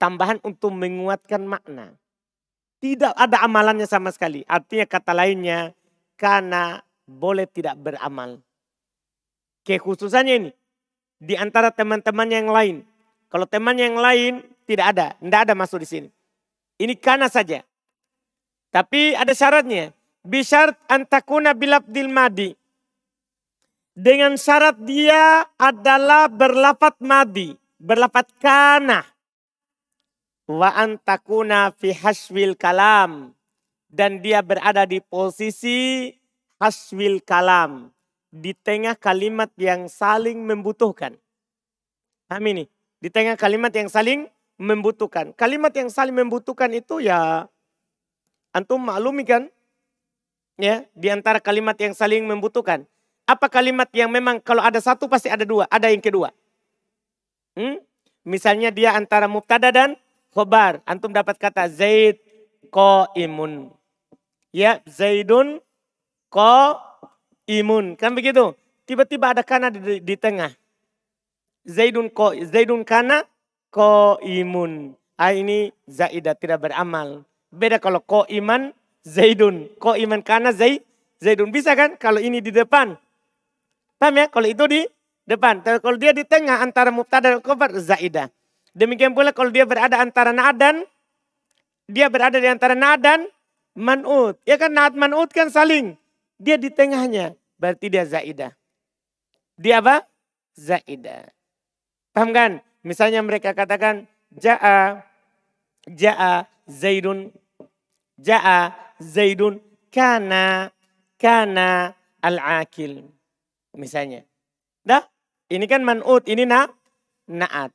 Tambahan 0.00 0.40
untuk 0.40 0.72
menguatkan 0.72 1.44
makna. 1.44 1.92
Tidak 2.80 3.12
ada 3.12 3.44
amalannya 3.44 3.84
sama 3.84 4.08
sekali. 4.08 4.40
Artinya 4.48 4.88
kata 4.88 5.12
lainnya, 5.12 5.76
karena 6.16 6.80
boleh 7.04 7.44
tidak 7.44 7.76
beramal. 7.76 8.40
Kekhususannya 9.68 10.34
ini 10.40 10.50
di 11.20 11.36
antara 11.36 11.68
teman-teman 11.68 12.28
yang 12.32 12.48
lain. 12.48 12.80
Kalau 13.30 13.46
teman 13.46 13.78
yang 13.78 13.94
lain 13.94 14.42
tidak 14.66 14.86
ada, 14.94 15.06
tidak 15.16 15.40
ada 15.46 15.54
masuk 15.54 15.78
di 15.80 15.88
sini. 15.88 16.08
Ini 16.82 16.98
karena 16.98 17.30
saja. 17.30 17.62
Tapi 18.74 19.14
ada 19.14 19.30
syaratnya. 19.30 19.94
Bisyarat 20.20 20.76
antakuna 20.90 21.54
bilabdil 21.54 22.10
madi. 22.10 22.50
Dengan 23.94 24.34
syarat 24.34 24.78
dia 24.82 25.46
adalah 25.56 26.26
berlafat 26.26 26.98
madi. 27.00 27.54
Berlafat 27.78 28.28
kana. 28.42 29.06
Wa 30.50 30.74
antakuna 30.74 31.70
fi 31.70 31.94
haswil 31.94 32.58
kalam 32.58 33.30
dan 33.90 34.22
dia 34.22 34.40
berada 34.40 34.86
di 34.86 35.02
posisi 35.02 36.10
haswil 36.62 37.22
kalam. 37.22 37.90
Di 38.30 38.54
tengah 38.54 38.94
kalimat 38.94 39.50
yang 39.58 39.90
saling 39.90 40.38
membutuhkan. 40.46 41.18
Paham 42.30 42.46
ini? 42.46 42.70
Di 43.00 43.08
tengah 43.08 43.34
kalimat 43.34 43.72
yang 43.72 43.88
saling 43.88 44.28
membutuhkan. 44.60 45.32
Kalimat 45.32 45.72
yang 45.72 45.88
saling 45.88 46.12
membutuhkan 46.12 46.68
itu 46.76 47.00
ya 47.00 47.48
antum 48.52 48.76
maklumi 48.76 49.24
kan? 49.24 49.48
Ya, 50.60 50.84
di 50.92 51.08
antara 51.08 51.40
kalimat 51.40 51.72
yang 51.80 51.96
saling 51.96 52.28
membutuhkan. 52.28 52.84
Apa 53.24 53.48
kalimat 53.48 53.88
yang 53.96 54.12
memang 54.12 54.36
kalau 54.44 54.60
ada 54.60 54.76
satu 54.76 55.08
pasti 55.08 55.32
ada 55.32 55.48
dua, 55.48 55.64
ada 55.72 55.88
yang 55.88 56.04
kedua. 56.04 56.28
Hmm? 57.56 57.80
Misalnya 58.20 58.68
dia 58.68 58.92
antara 58.92 59.24
mubtada 59.24 59.72
dan 59.72 59.96
khobar. 60.36 60.84
Antum 60.84 61.08
dapat 61.08 61.40
kata 61.40 61.64
Zaid 61.72 62.20
ko 62.68 63.08
imun. 63.16 63.72
Ya, 64.52 64.84
Zaidun 64.84 65.64
ko 66.28 66.76
imun. 67.48 67.96
Kan 67.96 68.12
begitu? 68.12 68.52
Tiba-tiba 68.84 69.32
ada 69.32 69.40
kana 69.40 69.72
di, 69.72 70.02
di 70.02 70.14
tengah. 70.20 70.52
Zaidun 71.66 72.08
ko 72.12 72.32
Zaidun 72.34 72.82
kana 72.84 73.24
ko 73.70 74.16
imun. 74.24 74.96
Ah 75.20 75.36
ini 75.36 75.70
zaidah 75.84 76.32
tidak 76.36 76.64
beramal. 76.64 77.28
Beda 77.52 77.76
kalau 77.76 78.00
ko 78.00 78.24
iman 78.28 78.72
Zaidun. 79.04 79.68
Ko 79.76 79.92
iman 79.96 80.20
kana 80.24 80.52
Zaid 80.52 80.84
Zaidun 81.20 81.52
bisa 81.52 81.76
kan 81.76 82.00
kalau 82.00 82.18
ini 82.18 82.40
di 82.40 82.48
depan. 82.48 82.96
Paham 84.00 84.16
ya? 84.16 84.26
Kalau 84.32 84.48
itu 84.48 84.64
di 84.64 84.80
depan. 85.28 85.60
Tapi 85.60 85.84
kalau 85.84 86.00
dia 86.00 86.16
di 86.16 86.24
tengah 86.24 86.64
antara 86.64 86.88
mubtada 86.88 87.36
dan 87.36 87.44
khabar 87.44 87.68
zaidah. 87.76 88.32
Demikian 88.72 89.12
pula 89.12 89.36
kalau 89.36 89.52
dia 89.52 89.68
berada 89.68 90.00
antara 90.00 90.32
na'dan 90.32 90.88
dia 91.90 92.06
berada 92.06 92.38
di 92.38 92.46
antara 92.46 92.78
nadan 92.78 93.26
man'ud. 93.74 94.38
Ya 94.46 94.56
kan 94.56 94.70
na'ad 94.70 94.94
man'ud 94.94 95.28
kan 95.34 95.50
saling. 95.50 95.98
Dia 96.38 96.56
di 96.56 96.70
tengahnya. 96.70 97.34
Berarti 97.58 97.92
dia 97.92 98.06
zaidah. 98.06 98.54
Dia 99.60 99.82
apa? 99.84 100.06
Zaidah. 100.56 101.28
Paham 102.10 102.30
kan? 102.34 102.52
Misalnya 102.82 103.20
mereka 103.22 103.54
katakan 103.54 104.08
ja'a 104.34 105.04
ja'a 105.86 106.48
zaidun 106.66 107.30
ja'a 108.18 108.74
zaidun 108.98 109.60
kana 109.92 110.74
kana 111.20 111.94
al-akil. 112.24 113.04
Misalnya. 113.76 114.26
Dah? 114.82 115.04
Ini 115.50 115.66
kan 115.66 115.82
man'ud, 115.82 116.24
ini 116.30 116.46
na 116.46 116.70
naat. 117.26 117.74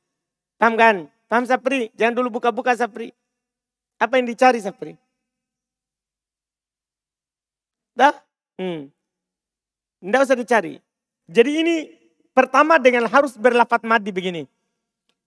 Paham 0.56 0.76
kan? 0.80 0.96
Paham 1.28 1.44
Sapri? 1.44 1.92
Jangan 1.96 2.16
dulu 2.16 2.40
buka-buka 2.40 2.76
Sapri. 2.76 3.12
Apa 4.00 4.20
yang 4.20 4.28
dicari 4.28 4.60
Sapri? 4.60 4.96
Dah? 7.96 8.16
Hmm. 8.60 8.92
Tidak 10.04 10.22
usah 10.22 10.38
dicari. 10.40 10.80
Jadi 11.26 11.52
ini 11.64 11.76
pertama 12.36 12.76
dengan 12.76 13.08
harus 13.08 13.40
berlafat 13.40 13.88
madi 13.88 14.12
begini. 14.12 14.44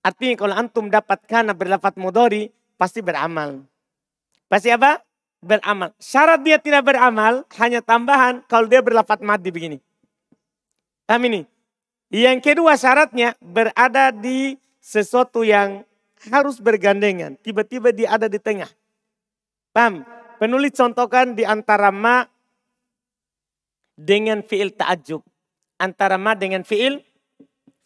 Artinya 0.04 0.36
kalau 0.36 0.54
antum 0.54 0.86
dapat 0.92 1.24
karena 1.24 1.56
berlafat 1.56 1.96
mudori 1.96 2.52
pasti 2.76 3.00
beramal. 3.00 3.64
Pasti 4.46 4.68
apa? 4.68 5.00
Beramal. 5.40 5.96
Syarat 5.98 6.44
dia 6.44 6.60
tidak 6.60 6.86
beramal 6.86 7.48
hanya 7.58 7.80
tambahan 7.80 8.44
kalau 8.46 8.68
dia 8.68 8.84
berlafat 8.84 9.24
madi 9.24 9.48
begini. 9.48 9.78
Paham 11.08 11.24
ini? 11.32 11.40
Yang 12.12 12.52
kedua 12.52 12.76
syaratnya 12.76 13.34
berada 13.40 14.12
di 14.12 14.56
sesuatu 14.78 15.44
yang 15.44 15.84
harus 16.28 16.60
bergandengan. 16.60 17.36
Tiba-tiba 17.40 17.92
dia 17.92 18.16
ada 18.16 18.28
di 18.28 18.36
tengah. 18.40 18.68
Paham? 19.72 20.04
Penulis 20.38 20.70
contohkan 20.72 21.34
di 21.34 21.42
antara 21.42 21.90
ma 21.90 22.22
dengan 23.98 24.40
fiil 24.46 24.70
ta'ajub. 24.70 25.20
Antara 25.78 26.18
ma 26.18 26.34
dengan 26.34 26.66
fiil 26.66 26.98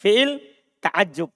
fiil 0.01 0.41
ta'ajub. 0.81 1.31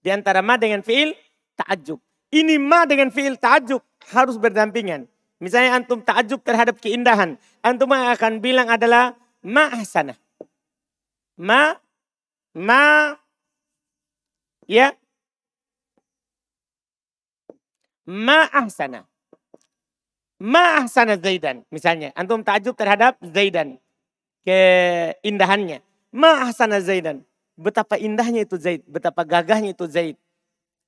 Di 0.00 0.08
antara 0.14 0.40
ma 0.40 0.56
dengan 0.56 0.80
fiil 0.80 1.12
ta'ajub. 1.58 1.98
Ini 2.30 2.56
ma 2.62 2.86
dengan 2.86 3.10
fiil 3.10 3.36
ta'ajub 3.36 3.82
harus 4.14 4.38
berdampingan. 4.38 5.10
Misalnya 5.42 5.76
antum 5.76 6.00
ta'ajub 6.00 6.40
terhadap 6.46 6.78
keindahan. 6.78 7.34
Antum 7.60 7.90
akan 7.90 8.38
bilang 8.38 8.70
adalah 8.70 9.18
ma 9.42 9.68
ahsanah. 9.74 10.16
Ma 11.40 11.74
ma 12.54 13.16
ya 14.70 14.94
ma 18.10 18.50
ahsana. 18.50 19.06
Ma 20.40 20.80
ahsana 20.80 21.20
Zaidan. 21.20 21.62
Misalnya, 21.68 22.16
antum 22.16 22.40
takjub 22.40 22.72
terhadap 22.72 23.20
Zaidan. 23.20 23.76
Keindahannya. 24.46 25.84
Ma 26.10 26.48
ahsana 26.48 26.80
Zaidan. 26.80 27.22
Betapa 27.54 28.00
indahnya 28.00 28.42
itu 28.44 28.56
Zaid. 28.56 28.82
Betapa 28.88 29.22
gagahnya 29.22 29.76
itu 29.76 29.84
Zaid. 29.86 30.16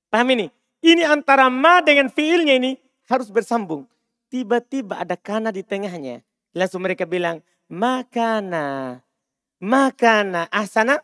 Paham 0.09 0.33
ini? 0.33 0.47
Ini 0.83 1.07
antara 1.07 1.47
ma 1.47 1.79
dengan 1.79 2.09
fiilnya 2.09 2.59
ini 2.59 2.75
harus 3.07 3.31
bersambung. 3.31 3.87
Tiba-tiba 4.27 4.99
ada 4.99 5.13
kana 5.13 5.53
di 5.53 5.61
tengahnya. 5.61 6.25
Langsung 6.51 6.81
mereka 6.81 7.05
bilang, 7.05 7.39
makana. 7.69 8.99
Makana 9.61 10.49
ahsana. 10.49 10.99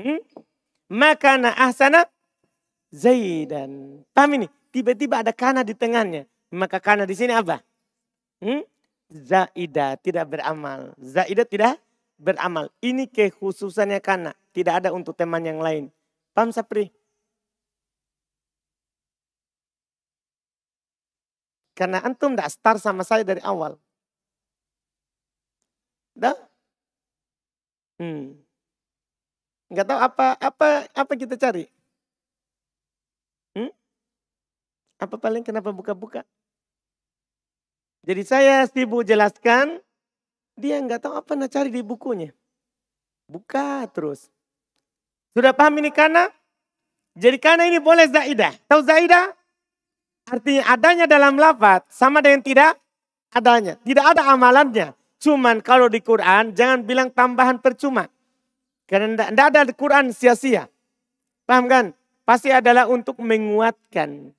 Hmm? 0.00 0.22
Makana 0.88 1.52
ahsana 1.58 2.06
Zaidan. 2.94 4.02
Paham 4.14 4.40
ini? 4.40 4.48
tiba-tiba 4.70 5.20
ada 5.20 5.34
kana 5.34 5.66
di 5.66 5.74
tengahnya. 5.74 6.24
Maka 6.50 6.82
kana 6.82 7.06
di 7.06 7.14
sini 7.14 7.34
apa? 7.34 7.62
Hmm? 8.42 8.66
Zaida 9.10 9.98
tidak 9.98 10.26
beramal. 10.30 10.94
Zaida 10.96 11.42
tidak 11.42 11.82
beramal. 12.14 12.70
Ini 12.78 13.10
kekhususannya 13.10 13.98
kana. 13.98 14.32
Tidak 14.54 14.82
ada 14.82 14.90
untuk 14.94 15.18
teman 15.18 15.42
yang 15.42 15.58
lain. 15.58 15.90
Paham 16.34 16.54
Sapri? 16.54 16.94
Karena 21.74 21.98
antum 22.06 22.36
tidak 22.36 22.52
start 22.54 22.78
sama 22.78 23.02
saya 23.02 23.26
dari 23.26 23.42
awal. 23.42 23.74
Dah? 26.14 26.36
Hmm. 27.98 28.38
Enggak 29.70 29.86
tahu 29.86 29.98
apa 29.98 30.26
apa 30.38 30.68
apa 30.94 31.12
kita 31.18 31.34
cari. 31.34 31.66
Apa 35.00 35.16
paling 35.16 35.40
kenapa 35.40 35.72
buka-buka? 35.72 36.28
Jadi 38.00 38.22
saya 38.24 38.64
sibuk 38.64 39.04
jelaskan, 39.04 39.80
dia 40.56 40.80
nggak 40.80 41.04
tahu 41.04 41.14
apa 41.20 41.36
nak 41.36 41.52
cari 41.52 41.68
di 41.68 41.84
bukunya. 41.84 42.32
Buka 43.28 43.84
terus. 43.92 44.32
Sudah 45.36 45.52
paham 45.54 45.78
ini 45.78 45.92
karena? 45.92 46.26
Jadi 47.14 47.36
karena 47.36 47.68
ini 47.68 47.78
boleh 47.78 48.08
zaidah. 48.08 48.56
Tahu 48.66 48.80
zaidah? 48.82 49.36
Artinya 50.30 50.62
adanya 50.70 51.06
dalam 51.06 51.36
lafaz 51.36 51.84
sama 51.92 52.24
dengan 52.24 52.40
tidak 52.40 52.78
adanya. 53.34 53.76
Tidak 53.82 54.04
ada 54.04 54.32
amalannya. 54.32 54.96
Cuman 55.20 55.60
kalau 55.60 55.92
di 55.92 56.00
Quran 56.00 56.56
jangan 56.56 56.80
bilang 56.82 57.12
tambahan 57.12 57.60
percuma. 57.60 58.08
Karena 58.88 59.28
tidak 59.30 59.46
ada 59.54 59.60
di 59.68 59.74
Quran 59.76 60.10
sia-sia. 60.10 60.66
Paham 61.46 61.70
kan? 61.70 61.84
Pasti 62.26 62.50
adalah 62.50 62.86
untuk 62.90 63.18
menguatkan. 63.20 64.34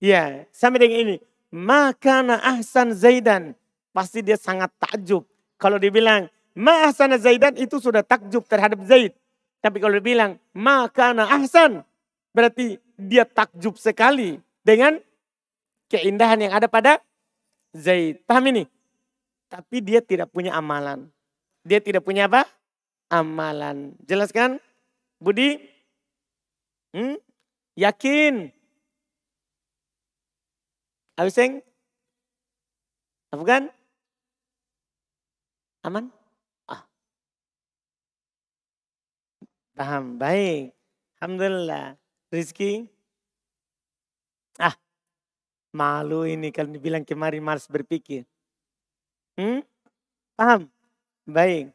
Ya, 0.00 0.48
sampai 0.52 0.88
dengan 0.88 0.98
ini. 1.04 1.16
Makana 1.50 2.38
ahsan 2.42 2.94
Zaidan. 2.94 3.58
Pasti 3.90 4.22
dia 4.22 4.38
sangat 4.38 4.70
takjub. 4.78 5.26
Kalau 5.58 5.76
dibilang, 5.76 6.30
ma 6.54 6.86
ahsan 6.86 7.10
Zaidan 7.18 7.58
itu 7.58 7.82
sudah 7.82 8.06
takjub 8.06 8.46
terhadap 8.46 8.78
Zaid. 8.86 9.12
Tapi 9.60 9.76
kalau 9.82 9.98
dibilang, 9.98 10.38
makana 10.56 11.28
ahsan. 11.28 11.84
Berarti 12.30 12.78
dia 12.94 13.26
takjub 13.26 13.76
sekali 13.76 14.38
dengan 14.62 14.96
keindahan 15.90 16.38
yang 16.38 16.52
ada 16.54 16.70
pada 16.70 17.02
Zaid. 17.74 18.22
Paham 18.24 18.54
ini? 18.54 18.64
Tapi 19.50 19.82
dia 19.82 19.98
tidak 19.98 20.30
punya 20.30 20.54
amalan. 20.54 21.10
Dia 21.66 21.82
tidak 21.82 22.06
punya 22.06 22.30
apa? 22.30 22.46
Amalan. 23.10 23.98
Jelaskan? 24.06 24.62
Budi? 25.18 25.58
Hmm? 26.94 27.18
Yakin? 27.74 28.54
Abiseng? 31.20 31.60
Afgan? 33.32 33.70
Aman? 35.84 36.12
Ah. 36.68 36.86
Paham, 39.76 40.18
baik. 40.20 40.72
Alhamdulillah. 41.20 41.96
Rizki? 42.32 42.86
Ah, 44.58 44.74
malu 45.74 46.26
ini 46.26 46.48
kalau 46.56 46.70
dibilang 46.74 47.04
kemarin 47.06 47.42
malas 47.44 47.66
berpikir. 47.70 48.26
Hmm? 49.38 49.62
Paham? 50.36 50.70
Baik. 51.26 51.72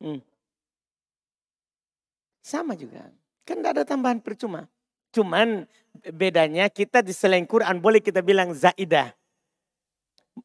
Hmm. 0.00 0.18
Sama 2.48 2.72
juga. 2.72 3.04
Kan 3.44 3.60
tidak 3.60 3.72
ada 3.76 3.84
tambahan 3.84 4.24
percuma. 4.24 4.64
Cuman 5.12 5.68
bedanya 6.16 6.72
kita 6.72 7.04
di 7.04 7.12
selain 7.12 7.44
Quran 7.44 7.76
boleh 7.76 8.00
kita 8.00 8.24
bilang 8.24 8.56
zaidah. 8.56 9.12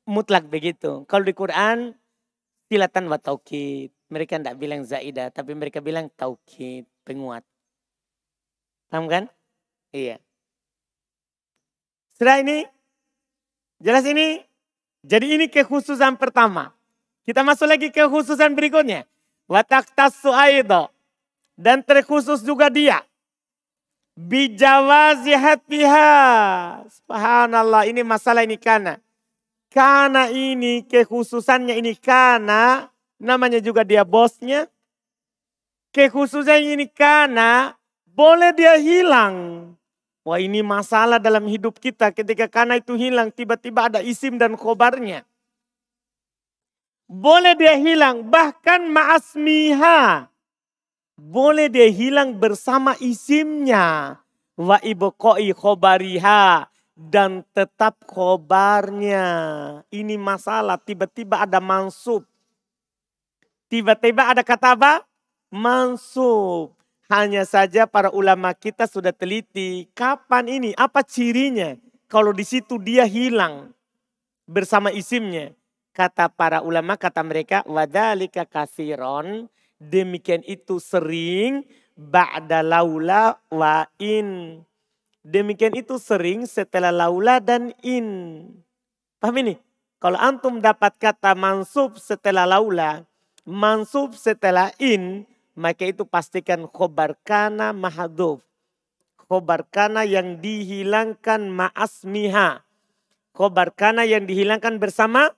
mutlak 0.10 0.50
begitu. 0.50 1.06
Kalau 1.06 1.22
di 1.22 1.32
Quran 1.32 1.94
silatan 2.68 3.08
wa 3.08 3.22
taukid. 3.22 3.94
Mereka 4.10 4.42
tidak 4.42 4.58
bilang 4.58 4.82
zaidah, 4.86 5.34
tapi 5.34 5.58
mereka 5.58 5.82
bilang 5.82 6.06
taukid, 6.14 6.86
penguat. 7.02 7.42
Paham 8.90 9.10
kan? 9.10 9.26
Iya. 9.90 10.22
Setelah 12.14 12.42
ini, 12.46 12.58
jelas 13.82 14.06
ini. 14.06 14.42
Jadi 15.02 15.38
ini 15.38 15.46
kekhususan 15.50 16.18
pertama. 16.18 16.74
Kita 17.26 17.42
masuk 17.42 17.66
lagi 17.66 17.90
ke 17.90 18.06
khususan 18.06 18.54
berikutnya. 18.54 19.10
Watak 19.50 19.94
tasu 19.98 20.30
aido. 20.30 20.94
Dan 21.54 21.86
terkhusus 21.86 22.42
juga 22.42 22.70
dia. 22.70 23.06
Bijawazi 24.14 25.34
hatiha. 25.34 26.12
Subhanallah 26.86 27.90
ini 27.90 28.02
masalah 28.06 28.46
ini 28.46 28.58
karena. 28.58 29.02
Karena 29.74 30.30
ini 30.30 30.86
kekhususannya 30.86 31.82
ini 31.82 31.98
karena 31.98 32.94
namanya 33.18 33.58
juga 33.58 33.82
dia 33.82 34.06
bosnya. 34.06 34.70
Kekhususan 35.94 36.78
ini 36.78 36.86
karena 36.90 37.74
boleh 38.06 38.54
dia 38.54 38.78
hilang. 38.78 39.70
Wah 40.24 40.40
ini 40.40 40.64
masalah 40.64 41.20
dalam 41.20 41.44
hidup 41.50 41.82
kita 41.82 42.14
ketika 42.16 42.48
karena 42.48 42.80
itu 42.80 42.96
hilang 42.96 43.28
tiba-tiba 43.34 43.92
ada 43.92 44.00
isim 44.00 44.40
dan 44.40 44.56
khobarnya. 44.56 45.28
Boleh 47.10 47.54
dia 47.60 47.76
hilang 47.76 48.26
bahkan 48.32 48.88
ma'asmiha. 48.88 50.33
Boleh 51.14 51.70
dia 51.70 51.90
hilang 51.94 52.38
bersama 52.42 52.98
isimnya. 52.98 54.18
Wa 54.58 54.82
ibqoi 54.82 55.54
khobariha. 55.54 56.70
Dan 56.94 57.42
tetap 57.58 58.06
khobarnya. 58.06 59.26
Ini 59.90 60.16
masalah 60.18 60.78
tiba-tiba 60.78 61.42
ada 61.42 61.58
mansub. 61.58 62.22
Tiba-tiba 63.66 64.30
ada 64.30 64.46
kata 64.46 64.78
apa? 64.78 64.94
Mansub. 65.50 66.78
Hanya 67.10 67.46
saja 67.50 67.90
para 67.90 68.14
ulama 68.14 68.54
kita 68.54 68.86
sudah 68.86 69.14
teliti 69.14 69.90
kapan 69.98 70.46
ini, 70.50 70.72
apa 70.78 71.02
cirinya. 71.02 71.74
Kalau 72.06 72.30
di 72.30 72.46
situ 72.46 72.78
dia 72.78 73.10
hilang 73.10 73.74
bersama 74.46 74.94
isimnya. 74.94 75.58
Kata 75.94 76.30
para 76.30 76.66
ulama, 76.66 76.98
kata 76.98 77.22
mereka, 77.22 77.62
wadalika 77.70 78.46
kasiron, 78.50 79.50
demikian 79.90 80.46
itu 80.48 80.80
sering, 80.80 81.68
ba'da 81.98 82.64
laula 82.64 83.40
wa 83.50 83.86
in. 84.00 84.62
Demikian 85.24 85.76
itu 85.80 85.96
sering 86.02 86.44
setelah 86.44 86.92
laula 86.92 87.40
dan 87.40 87.72
in. 87.80 88.44
Paham 89.24 89.40
ini? 89.40 89.56
Kalau 90.04 90.20
antum 90.20 90.60
dapat 90.60 91.00
kata 91.00 91.32
mansub 91.32 91.96
setelah 91.96 92.44
laula, 92.44 93.08
mansub 93.48 94.20
setelah 94.20 94.76
in, 94.76 95.24
maka 95.56 95.88
itu 95.88 96.04
pastikan 96.04 96.68
khobar 96.68 97.16
kana 97.24 97.72
mahaduf. 97.72 98.44
Khobar 99.16 99.64
kana 99.72 100.04
yang 100.04 100.44
dihilangkan 100.44 101.48
ma'asmiha. 101.48 102.68
Khobar 103.32 103.72
kana 103.72 104.04
yang 104.04 104.28
dihilangkan 104.28 104.76
bersama 104.76 105.32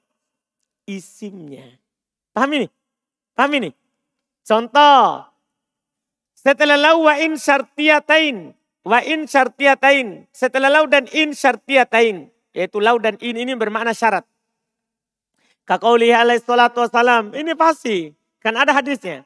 isimnya. 0.89 1.77
Paham 2.33 2.57
ini? 2.57 2.67
Paham 3.37 3.53
ini? 3.61 3.69
Contoh. 4.45 5.25
Setelah 6.37 6.77
lau 6.77 7.09
wa 7.09 7.17
in 7.17 7.33
syartiyatain. 7.33 8.53
Wa 8.85 9.01
in 9.01 9.25
syartiyatain. 9.25 10.29
Setelah 10.29 10.69
lau 10.69 10.85
dan 10.85 11.09
in 11.09 11.33
syartiyatain. 11.33 12.29
Yaitu 12.53 12.77
lau 12.77 13.01
dan 13.01 13.17
in 13.17 13.41
ini 13.41 13.57
bermakna 13.57 13.97
syarat. 13.97 14.21
Kakaulihi 15.65 16.13
alaihi 16.13 16.45
salatu 16.45 16.85
wassalam. 16.85 17.33
Ini 17.33 17.57
pasti. 17.57 18.13
Kan 18.37 18.53
ada 18.53 18.77
hadisnya. 18.77 19.25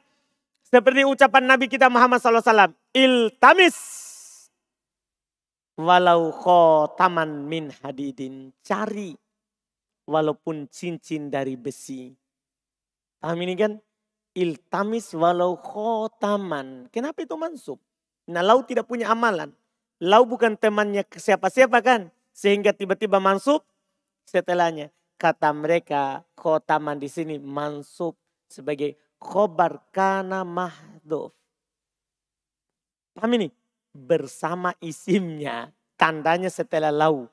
Seperti 0.64 1.04
ucapan 1.04 1.44
Nabi 1.44 1.68
kita 1.68 1.92
Muhammad 1.92 2.24
SAW. 2.24 2.72
Iltamis. 2.96 3.76
Walau 5.76 6.32
khotaman 6.32 7.44
min 7.44 7.68
hadidin. 7.84 8.56
Cari 8.64 9.12
walaupun 10.08 10.72
cincin 10.72 11.28
dari 11.28 11.60
besi. 11.60 12.08
Paham 13.20 13.36
ini 13.44 13.52
kan? 13.52 13.76
Iltamis 14.30 15.10
walau 15.16 15.58
khotaman. 15.58 16.86
Kenapa 16.94 17.26
itu 17.26 17.34
mansub? 17.34 17.78
Nah 18.30 18.46
lau 18.46 18.62
tidak 18.62 18.86
punya 18.86 19.10
amalan. 19.10 19.50
Lau 19.98 20.22
bukan 20.22 20.54
temannya 20.54 21.02
siapa-siapa 21.04 21.82
kan? 21.82 22.14
Sehingga 22.30 22.70
tiba-tiba 22.70 23.18
mansub 23.18 23.66
setelahnya. 24.24 24.94
Kata 25.20 25.52
mereka 25.52 26.24
khotaman 26.38 26.96
di 26.96 27.10
sini 27.10 27.36
mansub 27.36 28.16
sebagai 28.48 28.96
khobar 29.20 29.84
kana 29.92 30.46
mahduf. 30.46 31.36
Paham 33.12 33.36
ini? 33.36 33.52
Bersama 33.92 34.72
isimnya. 34.80 35.74
Tandanya 36.00 36.48
setelah 36.48 36.88
lau. 36.88 37.28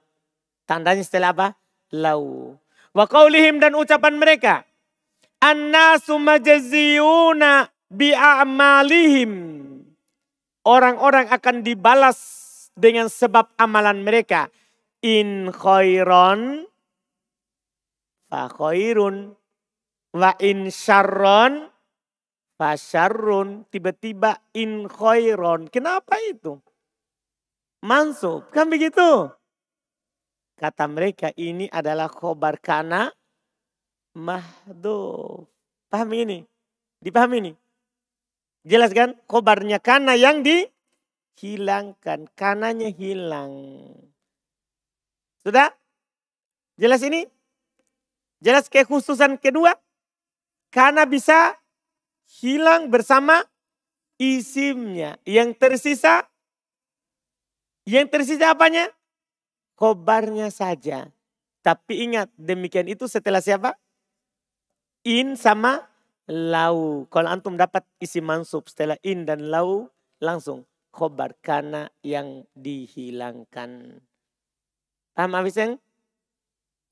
Tandanya 0.68 1.06
setelah 1.06 1.32
apa? 1.32 1.48
Lau. 1.96 2.60
Wa 2.92 3.08
qaulihim 3.08 3.64
dan 3.64 3.78
ucapan 3.78 4.20
mereka. 4.20 4.68
Annasu 5.38 6.17
majaziyuna 6.17 7.69
bi'amalihim. 7.93 9.32
Orang-orang 10.67 11.32
akan 11.32 11.63
dibalas 11.63 12.19
dengan 12.76 13.08
sebab 13.08 13.56
amalan 13.56 14.04
mereka. 14.04 14.52
In 15.06 15.54
khairon 15.54 16.65
fa 18.28 18.50
khairun 18.50 19.38
wa 20.17 20.32
in 20.41 20.73
syarron 20.73 21.69
fa 22.58 22.73
syarrun 22.76 23.69
tiba-tiba 23.69 24.41
in 24.58 24.89
khairon. 24.89 25.69
Kenapa 25.69 26.17
itu? 26.26 26.58
Mansub, 27.86 28.50
kan 28.50 28.67
begitu? 28.73 29.30
Kata 30.58 30.89
mereka 30.89 31.30
ini 31.38 31.69
adalah 31.69 32.10
khobar 32.10 32.58
kana 32.58 33.13
mahduf. 34.18 35.46
Paham 35.94 36.10
ini? 36.18 36.42
Dipahami 36.98 37.38
ini? 37.46 37.54
Jelas 38.66 38.90
kan? 38.92 39.14
Khobarnya 39.30 39.78
kana 39.78 40.18
yang 40.18 40.42
dihilangkan. 40.42 42.26
Kananya 42.34 42.90
hilang. 42.90 43.54
Sudah? 45.46 45.72
Jelas 46.76 47.06
ini? 47.06 47.30
Jelas 48.42 48.68
kekhususan 48.68 49.38
kedua? 49.40 49.78
Karena 50.74 51.08
bisa 51.08 51.56
hilang 52.42 52.92
bersama 52.92 53.46
isimnya. 54.20 55.16
Yang 55.24 55.56
tersisa? 55.56 56.28
Yang 57.88 58.12
tersisa 58.12 58.52
apanya? 58.52 58.92
Kobarnya 59.80 60.52
saja. 60.52 61.08
Tapi 61.64 62.04
ingat 62.04 62.28
demikian 62.36 62.92
itu 62.92 63.08
setelah 63.08 63.40
siapa? 63.40 63.80
In 65.08 65.39
sama 65.39 65.88
lau. 66.28 67.08
Kalau 67.08 67.32
antum 67.32 67.56
dapat 67.56 67.88
isi 68.04 68.20
mansub 68.20 68.67
setelah 68.67 69.00
in 69.08 69.24
dan 69.24 69.48
lau 69.48 69.88
langsung 70.20 70.67
khobar 70.91 71.32
karena 71.39 71.88
yang 72.04 72.43
dihilangkan. 72.52 74.04
Paham 75.15 75.32
habis 75.39 75.56
yang? 75.56 75.80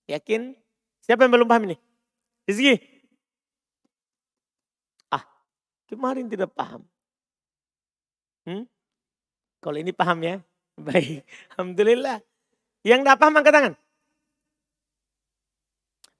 Yakin? 0.07 0.55
Siapa 1.03 1.27
yang 1.27 1.35
belum 1.35 1.49
paham 1.49 1.67
ini? 1.67 1.77
Rizki? 2.47 2.79
Ah, 5.11 5.27
kemarin 5.91 6.31
tidak 6.31 6.55
paham. 6.55 6.87
Hmm? 8.47 8.63
Kalau 9.59 9.77
ini 9.81 9.91
paham 9.91 10.23
ya? 10.23 10.39
Baik, 10.87 11.27
Alhamdulillah. 11.51 12.23
Yang 12.85 12.99
tidak 13.03 13.19
paham 13.19 13.37
angkat 13.41 13.53
tangan. 13.53 13.73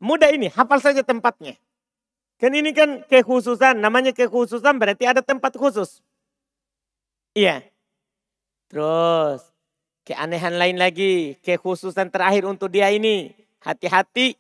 Mudah 0.03 0.29
ini, 0.34 0.51
hafal 0.51 0.84
saja 0.84 0.99
tempatnya. 0.99 1.55
Kan 2.36 2.52
ini 2.52 2.76
kan 2.76 3.04
kekhususan, 3.08 3.80
namanya 3.80 4.12
kekhususan 4.12 4.76
berarti 4.76 5.08
ada 5.08 5.24
tempat 5.24 5.56
khusus. 5.56 6.04
Iya. 7.32 7.63
Terus, 8.67 9.43
keanehan 10.04 10.60
lain 10.60 10.76
lagi, 10.76 11.39
kekhususan 11.39 12.12
terakhir 12.12 12.43
untuk 12.48 12.71
dia 12.71 12.91
ini. 12.91 13.32
Hati-hati. 13.63 14.36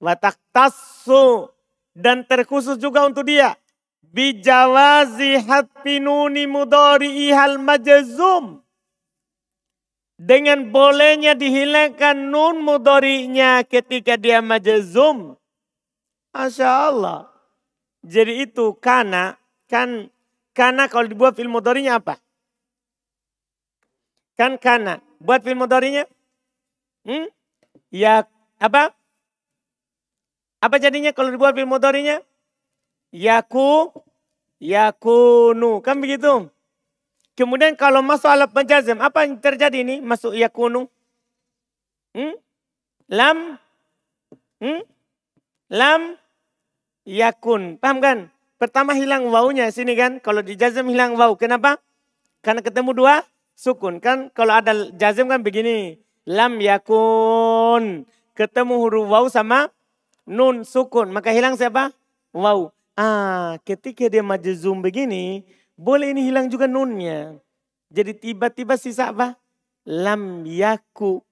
Watak 0.00 0.40
tasu. 0.50 1.52
Dan 1.92 2.24
terkhusus 2.24 2.80
juga 2.80 3.04
untuk 3.04 3.28
dia. 3.28 3.54
Bijawazi 4.08 5.44
hatfinuni 5.44 6.48
mudori 6.48 7.28
ihal 7.28 7.60
majazum 7.60 8.64
dengan 10.18 10.74
bolehnya 10.74 11.38
dihilangkan 11.38 12.34
nun 12.34 12.58
mudorinya 12.66 13.62
ketika 13.62 14.18
dia 14.18 14.42
majazum. 14.42 15.37
Masya 16.32 16.70
Allah. 16.92 17.28
Jadi 18.06 18.46
itu 18.46 18.74
karena, 18.78 19.34
kan, 19.66 20.06
karena 20.54 20.86
kalau 20.86 21.10
dibuat 21.10 21.34
film 21.34 21.50
mudorinya 21.54 21.98
apa? 21.98 22.22
Kan 24.38 24.54
karena, 24.56 25.02
buat 25.18 25.42
film 25.42 25.66
mudorinya? 25.66 26.06
Hmm? 27.02 27.26
Ya 27.90 28.28
apa? 28.60 28.92
Apa 30.58 30.82
jadinya 30.82 31.14
kalau 31.14 31.30
dibuat 31.30 31.54
fil 31.54 31.70
mudhari'nya? 31.70 32.18
Yaku, 33.14 33.94
yakunu. 34.58 35.78
Kan 35.80 36.02
begitu? 36.02 36.50
Kemudian 37.38 37.78
kalau 37.78 38.02
masuk 38.02 38.26
alat 38.26 38.50
penjazam, 38.50 38.98
apa 38.98 39.22
yang 39.22 39.38
terjadi 39.38 39.86
ini? 39.86 40.02
Masuk 40.02 40.34
yakunu. 40.34 40.90
Hmm? 42.10 42.34
Lam. 43.06 43.62
Hmm? 44.58 44.82
Lam. 45.68 46.16
Yakun. 47.04 47.76
Paham 47.80 48.00
kan? 48.00 48.18
Pertama 48.56 48.96
hilang 48.96 49.28
wawunya 49.28 49.68
sini 49.68 49.96
kan. 49.96 50.20
Kalau 50.20 50.40
di 50.40 50.56
jazam 50.56 50.88
hilang 50.88 51.16
waw. 51.16 51.36
Kenapa? 51.36 51.80
Karena 52.40 52.64
ketemu 52.64 52.96
dua 52.96 53.14
sukun. 53.52 54.00
Kan 54.00 54.32
kalau 54.32 54.56
ada 54.56 54.72
jazam 54.96 55.28
kan 55.28 55.44
begini. 55.44 56.00
Lam 56.28 56.60
yakun. 56.60 58.08
Ketemu 58.36 58.74
huruf 58.80 59.06
waw 59.08 59.24
sama 59.28 59.72
nun 60.28 60.64
sukun. 60.64 61.12
Maka 61.12 61.32
hilang 61.32 61.56
siapa? 61.56 61.92
Waw. 62.32 62.72
Ah, 62.98 63.56
ketika 63.62 64.10
dia 64.10 64.26
majzum 64.26 64.82
begini, 64.82 65.46
boleh 65.78 66.10
ini 66.10 66.26
hilang 66.26 66.50
juga 66.50 66.66
nunnya. 66.66 67.38
Jadi 67.88 68.12
tiba-tiba 68.18 68.74
sisa 68.74 69.14
apa? 69.14 69.38
Lam 69.86 70.42
yaku. 70.44 71.22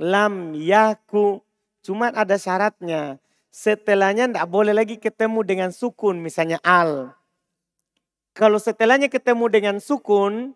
Lam 0.00 0.56
yaku. 0.56 1.44
Cuma 1.84 2.10
ada 2.10 2.34
syaratnya. 2.40 3.22
Setelahnya 3.52 4.28
tidak 4.28 4.46
boleh 4.48 4.76
lagi 4.76 5.00
ketemu 5.00 5.40
dengan 5.42 5.70
sukun. 5.72 6.20
Misalnya 6.20 6.60
al. 6.60 7.16
Kalau 8.36 8.60
setelahnya 8.60 9.08
ketemu 9.08 9.48
dengan 9.48 9.76
sukun. 9.80 10.52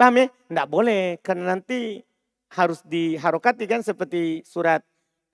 Paham 0.00 0.14
ya? 0.16 0.26
Tidak 0.28 0.66
boleh. 0.68 1.20
Karena 1.20 1.56
nanti 1.56 2.00
harus 2.50 2.80
diharokati 2.82 3.64
kan 3.68 3.84
seperti 3.84 4.42
surat 4.42 4.80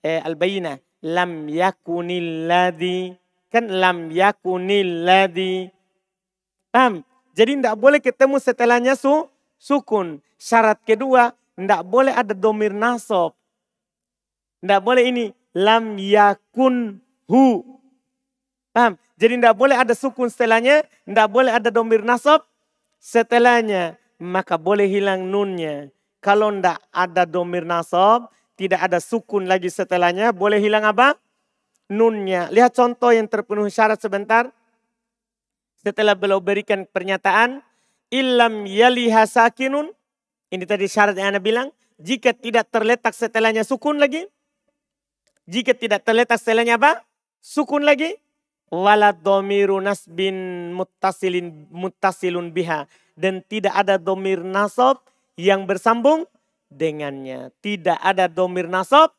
eh, 0.03 0.19
Al-Bayinah. 0.19 0.77
Lam 1.07 1.47
yakunil 1.47 2.49
ladhi. 2.49 3.15
Kan 3.47 3.71
lam 3.71 4.11
yakunil 4.11 5.07
ladhi. 5.07 5.71
Paham? 6.73 7.07
Jadi 7.37 7.61
tidak 7.61 7.77
boleh 7.77 8.01
ketemu 8.01 8.41
setelahnya 8.41 8.97
su, 8.97 9.29
sukun. 9.61 10.17
Syarat 10.41 10.81
kedua, 10.81 11.37
tidak 11.53 11.81
boleh 11.85 12.13
ada 12.13 12.33
domir 12.33 12.73
nasob. 12.73 13.37
Tidak 14.61 14.81
boleh 14.81 15.05
ini. 15.05 15.25
Lam 15.57 15.97
yakun 15.97 17.01
hu. 17.25 17.65
Paham? 18.69 18.93
Jadi 19.17 19.41
tidak 19.41 19.57
boleh 19.57 19.73
ada 19.73 19.97
sukun 19.97 20.29
setelahnya. 20.29 20.85
Tidak 20.85 21.27
boleh 21.33 21.49
ada 21.49 21.73
domir 21.73 22.05
nasob 22.05 22.45
setelahnya. 23.01 23.97
Maka 24.21 24.61
boleh 24.61 24.85
hilang 24.85 25.25
nunnya. 25.25 25.89
Kalau 26.21 26.53
tidak 26.53 26.77
ada 26.93 27.25
domir 27.25 27.65
nasob, 27.65 28.29
tidak 28.57 28.81
ada 28.81 28.97
sukun 28.97 29.45
lagi 29.45 29.69
setelahnya, 29.69 30.33
boleh 30.33 30.57
hilang 30.57 30.81
apa? 30.81 31.13
Nunnya. 31.87 32.49
Lihat 32.49 32.73
contoh 32.73 33.13
yang 33.13 33.29
terpenuhi 33.29 33.69
syarat 33.69 34.01
sebentar 34.01 34.49
setelah 35.77 36.17
beliau 36.17 36.41
berikan 36.41 36.83
pernyataan 36.89 37.61
ilam 38.11 38.65
yaliha 38.67 39.23
sakinun 39.23 39.93
ini 40.51 40.63
tadi 40.67 40.89
syarat 40.89 41.15
yang 41.15 41.31
anda 41.31 41.39
bilang 41.39 41.71
jika 41.95 42.35
tidak 42.35 42.67
terletak 42.73 43.15
setelahnya 43.15 43.63
sukun 43.63 44.01
lagi 44.01 44.27
jika 45.47 45.71
tidak 45.73 46.03
terletak 46.03 46.37
setelahnya 46.37 46.75
apa 46.75 47.01
sukun 47.41 47.87
lagi 47.87 48.13
wala 48.67 49.15
domiru 49.15 49.79
nasbin 49.79 50.69
muttasilin 50.75 51.71
muttasilun 51.71 52.51
biha 52.51 52.85
dan 53.15 53.39
tidak 53.47 53.73
ada 53.73 53.95
domir 53.95 54.43
nasab 54.43 54.99
yang 55.39 55.63
bersambung 55.63 56.27
dengannya 56.67 57.49
tidak 57.63 57.97
ada 58.03 58.27
domir 58.27 58.67
nasab 58.67 59.15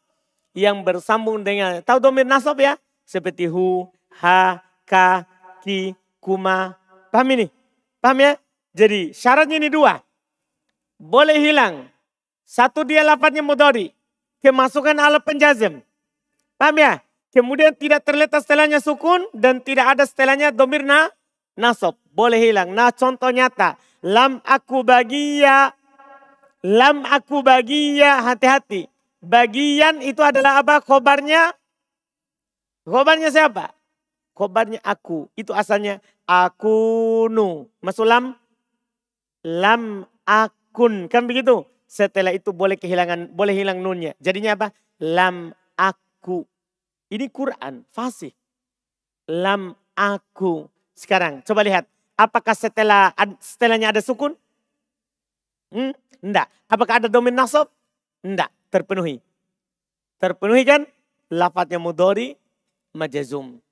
yang 0.52 0.84
bersambung 0.84 1.40
dengan 1.40 1.80
tahu 1.80 1.98
domir 1.98 2.28
nasab 2.28 2.60
ya 2.60 2.76
seperti 3.08 3.48
hu 3.48 3.88
ha 4.20 4.60
ka 4.84 5.24
ki 5.64 5.96
kuma. 6.28 6.76
Paham 7.08 7.28
ini? 7.32 7.46
Paham 8.00 8.20
ya? 8.20 8.32
Jadi 8.76 9.16
syaratnya 9.16 9.56
ini 9.56 9.72
dua. 9.72 10.00
Boleh 11.00 11.40
hilang. 11.40 11.88
Satu 12.44 12.84
dia 12.84 13.00
lapatnya 13.00 13.40
mudori. 13.40 13.92
Kemasukan 14.44 14.96
alat 14.96 15.22
penjazem. 15.24 15.80
Paham 16.58 16.76
ya? 16.82 17.00
Kemudian 17.30 17.70
tidak 17.78 18.02
terletak 18.02 18.42
setelahnya 18.42 18.82
sukun 18.82 19.22
dan 19.30 19.62
tidak 19.62 19.94
ada 19.94 20.02
setelahnya 20.02 20.50
domirna 20.50 21.14
nasob. 21.54 21.94
Boleh 22.10 22.42
hilang. 22.42 22.74
Nah 22.74 22.90
contoh 22.90 23.30
nyata. 23.30 23.78
Lam 24.02 24.42
aku 24.42 24.82
bagia. 24.82 25.70
Lam 26.66 27.06
aku 27.06 27.46
bagia. 27.46 28.26
Hati-hati. 28.26 28.90
Bagian 29.22 30.02
itu 30.02 30.18
adalah 30.18 30.58
apa? 30.58 30.82
Khobarnya. 30.82 31.54
Khobarnya 32.82 33.30
siapa? 33.30 33.70
Khobarnya 34.34 34.82
aku. 34.82 35.30
Itu 35.38 35.54
asalnya 35.54 36.02
akunu. 36.26 37.70
Masuk 37.78 38.06
lam? 38.06 38.34
Lam 39.46 40.06
akun. 40.26 41.06
Kan 41.06 41.30
begitu? 41.30 41.62
Setelah 41.86 42.34
itu 42.34 42.50
boleh 42.50 42.74
kehilangan, 42.74 43.30
boleh 43.30 43.54
hilang 43.54 43.78
nunnya. 43.78 44.18
Jadinya 44.18 44.58
apa? 44.58 44.74
Lam 44.98 45.54
aku. 46.18 46.42
Ini 47.08 47.30
Quran, 47.30 47.86
fasih. 47.88 48.34
Lam 49.30 49.72
aku. 49.94 50.66
Sekarang 50.92 51.40
coba 51.46 51.62
lihat. 51.62 51.86
Apakah 52.18 52.58
setelah 52.58 53.14
setelahnya 53.38 53.94
ada 53.94 54.02
sukun? 54.02 54.34
Hmm? 55.70 55.94
Enggak. 56.18 56.50
Apakah 56.66 56.98
ada 56.98 57.06
domin 57.06 57.30
nasab? 57.30 57.70
Enggak. 58.26 58.50
Terpenuhi. 58.74 59.22
Terpenuhi 60.18 60.66
kan? 60.66 60.82
Lafadnya 61.30 61.78
mudori 61.78 62.34
majazum. 62.98 63.62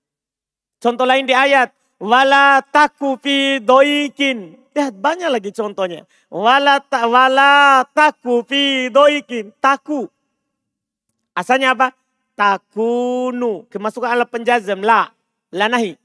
Contoh 0.79 1.03
lain 1.03 1.27
di 1.27 1.35
ayat. 1.35 1.75
Wala 1.99 2.63
taku 2.63 3.19
fi 3.19 3.59
doikin. 3.59 4.55
Lihat 4.77 4.95
banyak 4.95 5.33
lagi 5.33 5.51
contohnya. 5.51 6.07
Wala, 6.31 6.79
ta, 6.79 7.09
wala 7.11 7.83
taku 7.91 8.47
fi 8.47 8.87
doikin. 8.93 9.51
Taku. 9.59 10.07
Asalnya 11.35 11.75
apa? 11.75 11.97
Takunu. 12.37 13.65
Kemasukan 13.73 14.13
alat 14.13 14.29
penjazam. 14.29 14.85
La. 14.85 15.11
La 15.51 15.67
nahi. 15.73 15.97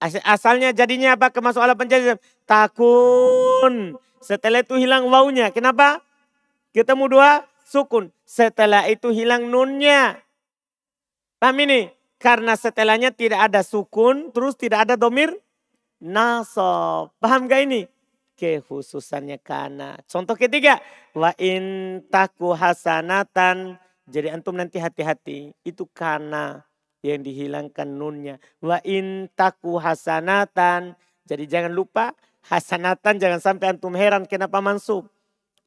Asalnya 0.00 0.72
jadinya 0.72 1.14
apa? 1.14 1.28
Kemasukan 1.28 1.68
alat 1.68 1.78
penjazam. 1.78 2.16
Takun. 2.48 3.94
Setelah 4.24 4.64
itu 4.64 4.74
hilang 4.80 5.06
wawunya. 5.06 5.52
Kenapa? 5.52 6.00
Ketemu 6.72 7.04
dua 7.12 7.44
sukun. 7.68 8.08
Setelah 8.24 8.88
itu 8.88 9.12
hilang 9.12 9.52
nunnya. 9.52 10.24
Paham 11.38 11.60
ini? 11.62 11.92
Karena 12.18 12.58
setelahnya 12.58 13.14
tidak 13.14 13.46
ada 13.46 13.62
sukun, 13.62 14.34
terus 14.34 14.58
tidak 14.58 14.90
ada 14.90 14.98
domir 14.98 15.30
nasob. 16.02 17.14
Paham 17.22 17.46
gak 17.46 17.62
ini? 17.62 17.86
Kekhususannya 18.34 19.38
karena. 19.38 19.94
Contoh 20.06 20.34
ketiga. 20.34 20.82
Wa 21.14 21.30
in 21.38 22.02
taku 22.10 22.54
hasanatan. 22.54 23.78
Jadi 24.08 24.32
antum 24.32 24.56
nanti 24.56 24.80
hati-hati. 24.80 25.52
Itu 25.62 25.84
karena 25.92 26.64
yang 27.04 27.20
dihilangkan 27.20 27.86
nunnya. 27.86 28.40
Wa 28.58 28.80
in 28.82 29.28
taku 29.36 29.76
hasanatan. 29.76 30.96
Jadi 31.28 31.44
jangan 31.44 31.72
lupa 31.76 32.16
hasanatan 32.48 33.20
jangan 33.20 33.40
sampai 33.44 33.76
antum 33.76 33.92
heran 33.92 34.24
kenapa 34.24 34.64
mansub. 34.64 35.06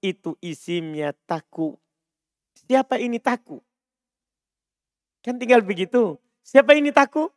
Itu 0.02 0.34
isimnya 0.42 1.14
taku. 1.30 1.78
Siapa 2.66 2.98
ini 2.98 3.22
taku? 3.22 3.62
Kan 5.22 5.38
tinggal 5.38 5.62
begitu. 5.62 6.18
Siapa 6.42 6.74
ini 6.74 6.90
taku? 6.90 7.30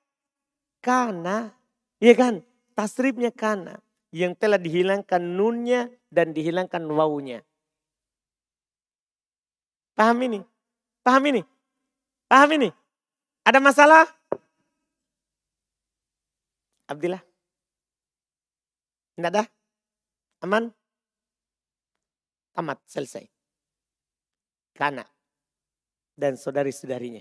Kana. 0.81 1.53
Iya 2.01 2.15
kan? 2.17 2.35
Tasrifnya 2.73 3.29
kana. 3.29 3.85
Yang 4.09 4.41
telah 4.41 4.57
dihilangkan 4.57 5.21
nunnya 5.21 5.93
dan 6.09 6.33
dihilangkan 6.33 6.81
wawunya. 6.89 7.45
Paham 9.93 10.19
ini? 10.25 10.41
Paham 11.05 11.23
ini? 11.29 11.43
Paham 12.33 12.51
ini? 12.57 12.73
Ada 13.45 13.61
masalah? 13.61 14.09
Abdillah? 16.89 17.21
Tidak 19.13 19.29
ada? 19.29 19.45
Aman? 20.41 20.73
Tamat, 22.57 22.81
selesai. 22.89 23.29
Kana. 24.73 25.05
Dan 26.17 26.41
saudari-saudarinya. 26.41 27.21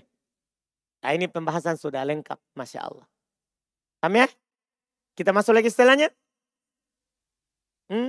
Nah 1.04 1.12
ini 1.12 1.28
pembahasan 1.28 1.76
sudah 1.76 2.00
lengkap, 2.08 2.40
Masya 2.56 2.80
Allah. 2.88 3.04
Paham 4.00 4.16
ya? 4.16 4.26
Kita 5.12 5.36
masuk 5.36 5.52
lagi 5.52 5.68
setelahnya. 5.68 6.08
Hmm? 7.92 8.08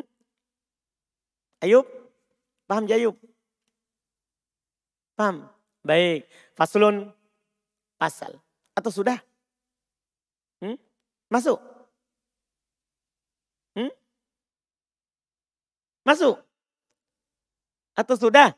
Ayub? 1.59 1.83
Paham 2.63 2.87
Ayub? 2.87 3.19
Paham? 5.19 5.54
Baik. 5.85 6.25
Fasulun 6.57 7.13
pasal. 8.01 8.33
Atau 8.73 8.89
sudah? 8.89 9.21
Hmm? 10.59 10.75
Masuk? 11.29 11.61
Hmm? 13.77 13.93
Masuk? 16.01 16.41
Atau 17.95 18.15
sudah? 18.17 18.57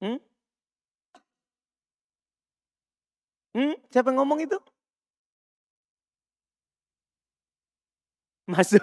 Hmm? 0.00 0.16
Hmm? 3.54 3.74
Siapa 3.90 4.08
yang 4.14 4.22
ngomong 4.22 4.40
itu? 4.46 4.56
Masuk. 8.48 8.82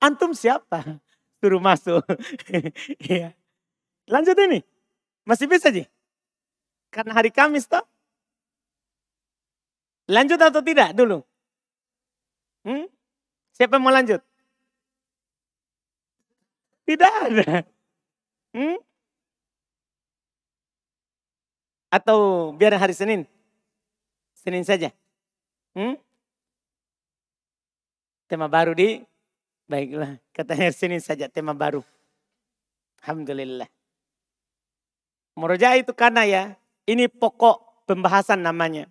Antum 0.00 0.32
siapa? 0.36 1.00
Suruh 1.44 1.60
masuk. 1.60 2.00
Iya. 3.04 3.36
Lanjut 4.08 4.32
ini. 4.48 4.64
Masih 5.28 5.44
bisa 5.44 5.68
sih? 5.68 5.84
Karena 6.88 7.12
hari 7.12 7.28
Kamis 7.28 7.68
toh. 7.68 7.84
Lanjut 10.08 10.40
atau 10.40 10.64
tidak 10.64 10.96
dulu? 10.96 11.20
Hmm? 12.64 12.88
Siapa 13.52 13.76
mau 13.76 13.92
lanjut? 13.92 14.24
Tidak 16.88 17.12
ada. 17.28 17.68
Hmm? 18.56 18.80
Atau 21.92 22.52
biar 22.56 22.72
hari 22.80 22.96
Senin? 22.96 23.28
Senin 24.32 24.64
saja. 24.64 24.88
Hmm? 25.76 26.00
Tema 28.32 28.48
baru 28.48 28.72
di, 28.72 29.04
baiklah 29.68 30.20
katanya 30.36 30.70
Senin 30.72 31.00
saja 31.00 31.28
tema 31.28 31.52
baru. 31.56 31.80
Alhamdulillah. 33.04 33.68
Murojaah 35.34 35.76
itu 35.76 35.92
karena 35.92 36.22
ya, 36.24 36.42
ini 36.86 37.10
pokok 37.10 37.84
pembahasan 37.84 38.40
namanya. 38.40 38.88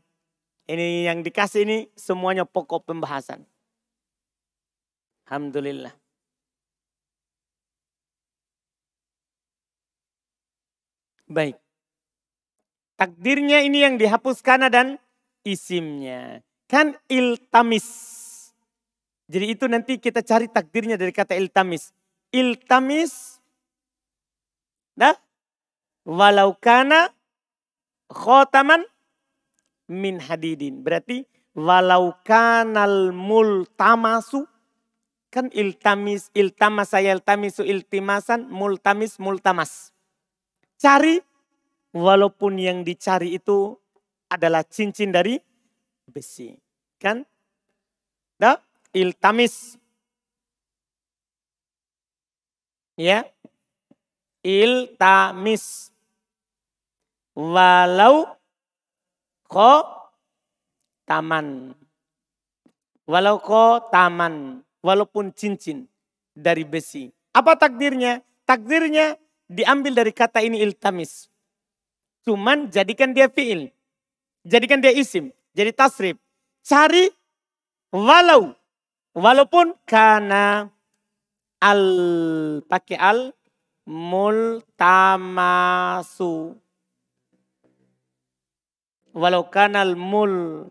Ini 0.68 1.08
yang 1.12 1.24
dikasih 1.24 1.68
ini 1.68 1.78
semuanya 1.98 2.48
pokok 2.48 2.88
pembahasan. 2.88 3.44
Alhamdulillah. 5.28 5.96
Baik. 11.28 11.58
Takdirnya 13.00 13.66
ini 13.66 13.82
yang 13.84 13.98
dihapuskan 13.98 14.70
dan 14.70 15.02
isimnya. 15.44 16.46
Kan 16.70 16.96
iltamis. 17.10 18.23
Jadi 19.28 19.46
itu 19.56 19.66
nanti 19.72 19.98
kita 19.98 20.20
cari 20.22 20.52
takdirnya 20.52 21.00
dari 21.00 21.16
kata 21.16 21.34
iltamis. 21.40 21.96
Iltamis. 22.34 23.40
Nah, 25.00 25.16
walau 26.04 26.54
kana 26.60 27.10
khotaman 28.12 28.84
min 29.90 30.20
hadidin. 30.20 30.84
Berarti 30.84 31.24
walau 31.56 32.18
kanal 32.26 33.16
multamasu 33.16 34.46
kan 35.34 35.50
iltamis 35.50 36.30
iltamas 36.38 36.94
saya 36.94 37.10
iltamisu 37.18 37.66
iltimasan 37.66 38.46
multamis 38.54 39.18
multamas. 39.18 39.90
Cari 40.78 41.18
walaupun 41.96 42.62
yang 42.62 42.86
dicari 42.86 43.38
itu 43.38 43.74
adalah 44.30 44.62
cincin 44.66 45.10
dari 45.10 45.38
besi. 46.10 46.54
Kan? 47.02 47.26
Dah? 48.38 48.58
Iltamis. 48.94 49.76
Ya. 52.94 53.26
Iltamis. 54.46 55.90
Walau 57.34 58.38
ko 59.50 59.72
taman. 61.10 61.74
Walau 63.10 63.42
ko 63.42 63.82
taman. 63.90 64.62
Walaupun 64.86 65.34
cincin 65.34 65.90
dari 66.38 66.62
besi. 66.62 67.10
Apa 67.34 67.58
takdirnya? 67.58 68.22
Takdirnya 68.46 69.18
diambil 69.50 70.06
dari 70.06 70.14
kata 70.14 70.46
ini 70.46 70.62
iltamis. 70.62 71.34
Cuman 72.22 72.70
jadikan 72.70 73.10
dia 73.10 73.26
fiil. 73.26 73.74
Jadikan 74.46 74.78
dia 74.78 74.94
isim. 74.94 75.34
Jadi 75.58 75.74
tasrif. 75.74 76.20
Cari 76.62 77.10
walau. 77.90 78.54
Walaupun 79.14 79.78
karena 79.86 80.66
al 81.62 81.86
pakai 82.66 82.98
al 82.98 83.30
multamasu 83.86 86.58
walau 89.14 89.54
kanal 89.54 89.94
mul 89.94 90.66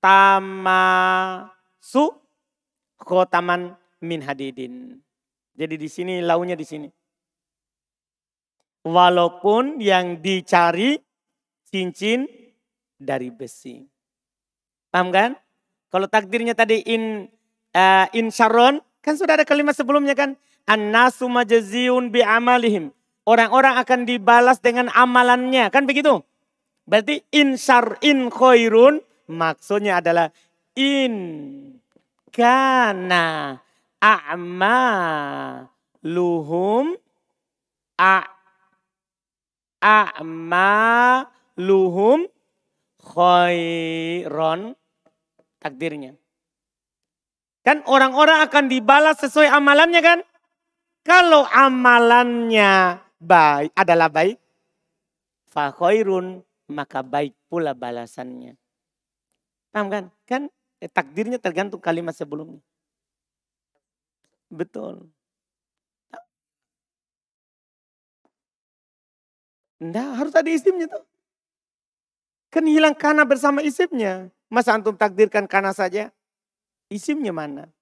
tamasu 0.00 2.16
khotaman 2.96 3.76
min 4.00 4.24
hadidin. 4.24 4.96
Jadi 5.52 5.76
di 5.76 5.88
sini 5.92 6.24
launya 6.24 6.56
di 6.56 6.64
sini. 6.64 6.88
Walaupun 8.82 9.78
yang 9.78 10.18
dicari 10.18 10.98
cincin 11.70 12.26
dari 12.98 13.30
besi. 13.30 13.78
Paham 14.90 15.14
kan? 15.14 15.38
Kalau 15.92 16.10
takdirnya 16.10 16.56
tadi 16.56 16.80
in 16.88 17.28
uh, 17.76 18.06
in 18.16 18.32
syaron, 18.32 18.80
kan 19.04 19.18
sudah 19.18 19.36
ada 19.40 19.44
kalimat 19.44 19.76
sebelumnya 19.76 20.16
kan? 20.16 20.38
An-nasu 20.68 21.26
majaziun 21.26 22.14
bi 22.14 22.22
amalihim. 22.22 22.94
Orang-orang 23.22 23.78
akan 23.78 24.06
dibalas 24.06 24.58
dengan 24.58 24.90
amalannya, 24.94 25.70
kan 25.70 25.86
begitu? 25.86 26.22
Berarti 26.82 27.22
in 27.30 27.54
syar 27.54 27.98
in 28.02 28.26
khairun 28.26 28.98
maksudnya 29.30 30.02
adalah 30.02 30.34
in 30.74 31.14
kana 32.34 33.58
a'ma 34.02 34.82
luhum 36.02 36.98
a 37.94 38.26
a'ma 39.78 40.74
luhum 41.54 42.26
khairon 42.98 44.74
takdirnya. 45.62 46.18
Kan 47.62 47.86
orang-orang 47.86 48.42
akan 48.42 48.66
dibalas 48.66 49.22
sesuai 49.22 49.46
amalannya 49.46 50.02
kan? 50.02 50.18
Kalau 51.06 51.46
amalannya 51.50 52.98
baik 53.22 53.70
adalah 53.74 54.10
baik, 54.10 54.38
fa 55.46 55.70
khairun 55.70 56.42
maka 56.70 57.02
baik 57.06 57.34
pula 57.46 57.74
balasannya. 57.74 58.58
Paham 59.70 59.86
kan? 59.90 60.04
Kan 60.26 60.42
eh, 60.82 60.90
takdirnya 60.90 61.38
tergantung 61.38 61.78
kalimat 61.78 62.14
sebelumnya. 62.14 62.62
Betul. 64.50 65.08
Enggak, 69.82 70.08
harus 70.14 70.34
ada 70.38 70.50
isimnya 70.50 70.86
tuh. 70.86 71.02
Kan 72.52 72.68
hilang 72.70 72.94
kana 72.94 73.26
bersama 73.26 73.64
isimnya. 73.64 74.30
Masa 74.46 74.76
antum 74.76 74.94
takdirkan 74.94 75.48
kana 75.48 75.72
saja? 75.74 76.12
Isimnya 76.92 77.32
mana? 77.32 77.72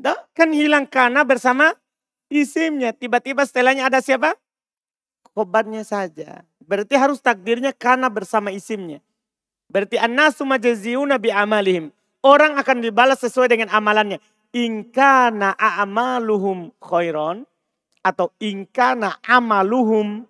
Enggak, 0.00 0.24
kan 0.32 0.48
hilang 0.56 0.88
kana 0.88 1.20
bersama 1.28 1.76
isimnya. 2.32 2.96
Tiba-tiba 2.96 3.44
setelahnya 3.44 3.92
ada 3.92 4.00
siapa? 4.00 4.32
Khobarnya 5.36 5.84
saja. 5.84 6.48
Berarti 6.64 6.96
harus 6.96 7.20
takdirnya 7.20 7.76
karena 7.76 8.08
bersama 8.08 8.48
isimnya. 8.48 9.04
Berarti 9.68 10.00
annasu 10.00 10.48
majaziuna 10.48 11.20
bi 11.20 11.28
amalihim. 11.28 11.92
Orang 12.24 12.56
akan 12.56 12.80
dibalas 12.80 13.20
sesuai 13.20 13.52
dengan 13.52 13.68
amalannya. 13.68 14.16
Ingkana 14.56 15.52
a'maluhum 15.52 16.72
khairon. 16.80 17.44
Atau 18.00 18.32
ingkana 18.40 19.20
amaluhum 19.20 20.24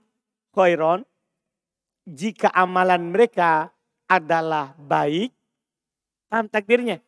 khairon. 0.51 1.07
Jika 2.11 2.51
amalan 2.51 3.15
mereka 3.15 3.71
adalah 4.11 4.75
baik. 4.75 5.31
Paham 6.27 6.51
takdirnya? 6.51 6.99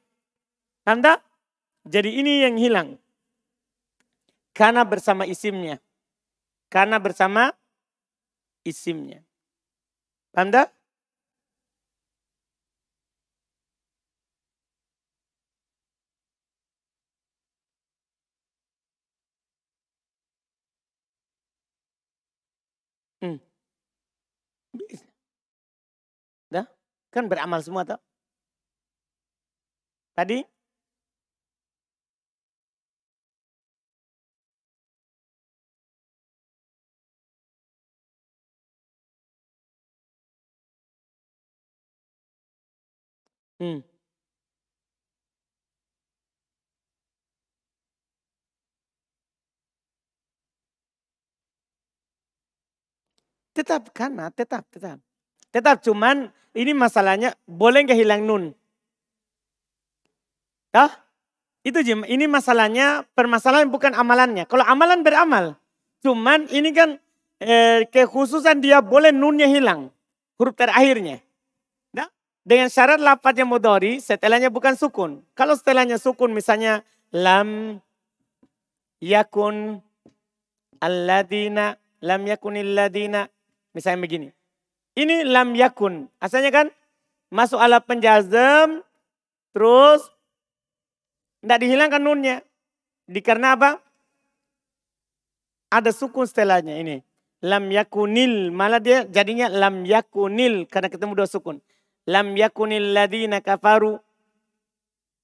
Tanda? 0.85 1.17
Jadi 1.89 2.21
ini 2.21 2.45
yang 2.45 2.57
hilang. 2.61 2.89
Karena 4.53 4.85
bersama 4.85 5.25
isimnya. 5.25 5.81
Karena 6.69 7.01
bersama 7.01 7.53
isimnya. 8.65 9.25
Anda? 10.37 10.69
Hmm. 23.23 23.41
Kan 27.15 27.31
beramal 27.31 27.63
semua 27.63 27.87
tak? 27.87 28.03
Tadi 30.19 30.54
Hmm. 43.65 43.81
Tetap 53.57 53.89
kana, 53.97 54.29
tetap, 54.29 54.69
tetap. 54.69 55.01
Tetap 55.49 55.81
cuman 55.81 56.29
ini 56.53 56.77
masalahnya 56.77 57.33
boleh 57.49 57.89
nggak 57.89 57.97
hilang 57.97 58.29
nun? 58.29 58.45
Tah? 60.69 60.93
Itu 61.65 61.81
Jim, 61.81 62.05
ini 62.05 62.29
masalahnya 62.29 63.09
permasalahan 63.17 63.73
bukan 63.73 63.97
amalannya. 63.97 64.45
Kalau 64.45 64.69
amalan 64.69 65.01
beramal. 65.01 65.57
Cuman 66.05 66.45
ini 66.53 66.69
kan 66.77 67.01
eh, 67.41 67.89
kekhususan 67.89 68.61
dia 68.61 68.85
boleh 68.85 69.09
nunnya 69.09 69.49
hilang. 69.49 69.89
Huruf 70.37 70.53
terakhirnya. 70.53 71.24
Dengan 72.45 72.69
syarat 72.69 73.01
lapatnya 73.01 73.49
mudori 73.49 74.05
setelahnya 74.05 74.53
bukan 74.53 74.77
sukun. 74.77 75.25
Kalau 75.33 75.57
setelahnya 75.57 75.97
sukun 75.97 76.37
misalnya 76.37 76.85
lam 77.09 77.81
yakun 79.01 79.81
alladina 80.77 81.81
lam 82.05 82.29
yakunil 82.29 82.77
ladina. 82.77 83.33
Misalnya 83.73 84.05
begini. 84.05 84.29
Ini 84.95 85.25
lam 85.27 85.57
yakun. 85.57 86.07
Asalnya 86.21 86.53
kan 86.53 86.67
masuk 87.33 87.59
ala 87.59 87.81
penjazam 87.81 88.85
terus 89.57 90.05
tidak 91.41 91.59
dihilangkan 91.65 92.05
nunnya. 92.05 92.37
Dikarena 93.09 93.57
apa? 93.57 93.81
Ada 95.73 95.91
sukun 95.91 96.29
setelahnya 96.29 96.79
ini. 96.79 97.01
Lam 97.43 97.73
yakunil. 97.73 98.55
Malah 98.55 98.79
dia 98.79 99.09
jadinya 99.09 99.51
lam 99.51 99.83
yakunil. 99.83 100.71
Karena 100.71 100.93
ketemu 100.93 101.19
dua 101.19 101.27
sukun. 101.27 101.59
Lam 102.05 102.37
yakunil 102.37 102.93
ladina 102.93 103.41
kafaru. 103.41 104.01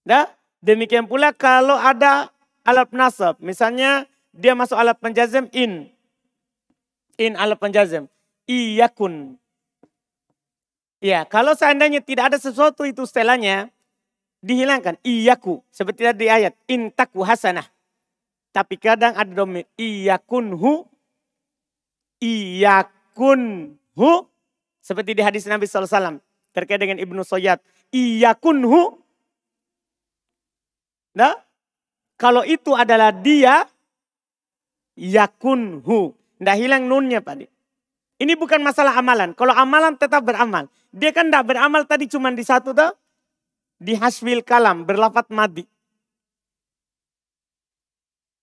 Dah? 0.04 0.28
Demikian 0.60 1.08
pula 1.08 1.32
kalau 1.32 1.76
ada 1.76 2.32
alat 2.64 2.92
nasab. 2.92 3.36
Misalnya 3.40 4.04
dia 4.32 4.52
masuk 4.56 4.76
alat 4.76 4.96
penjazam 5.00 5.48
in. 5.52 5.88
In 7.20 7.36
alat 7.36 7.60
penjazam. 7.60 8.08
Iyakun. 8.48 9.36
Ya, 11.00 11.24
kalau 11.24 11.56
seandainya 11.56 12.04
tidak 12.04 12.28
ada 12.32 12.36
sesuatu 12.36 12.84
itu 12.84 13.08
setelahnya, 13.08 13.72
dihilangkan. 14.44 15.00
Iyaku. 15.00 15.64
Seperti 15.72 16.04
tadi 16.04 16.28
ayat. 16.28 16.52
Intaku 16.68 17.24
hasanah. 17.24 17.64
Tapi 18.52 18.76
kadang 18.76 19.16
ada 19.16 19.32
domir. 19.32 19.64
Iyakunhu. 19.80 20.84
Iyakunhu. 22.20 24.12
Seperti 24.80 25.16
di 25.16 25.22
hadis 25.24 25.48
Nabi 25.48 25.64
SAW. 25.64 26.20
Terkait 26.51 26.78
dengan 26.82 26.98
Ibnu 26.98 27.22
Soyad. 27.22 27.62
Iyakunhu. 27.94 28.98
Nah, 31.14 31.34
kalau 32.20 32.46
itu 32.46 32.74
adalah 32.74 33.11
dia, 33.11 33.66
yakunhu. 34.94 36.14
Tidak 36.40 36.57
hilang 36.57 36.88
nunnya 36.88 37.20
Pak. 37.20 37.44
Ini 38.20 38.32
bukan 38.36 38.61
masalah 38.61 38.96
amalan. 38.96 39.32
Kalau 39.32 39.53
amalan 39.53 39.96
tetap 39.96 40.24
beramal. 40.24 40.68
Dia 40.92 41.12
kan 41.12 41.28
tidak 41.28 41.48
beramal 41.48 41.84
tadi 41.84 42.09
cuma 42.11 42.32
di 42.32 42.42
satu 42.42 42.76
tuh 42.76 42.92
di 43.80 43.96
haswil 43.96 44.44
kalam 44.44 44.84
berlafat 44.84 45.32
madi. 45.32 45.64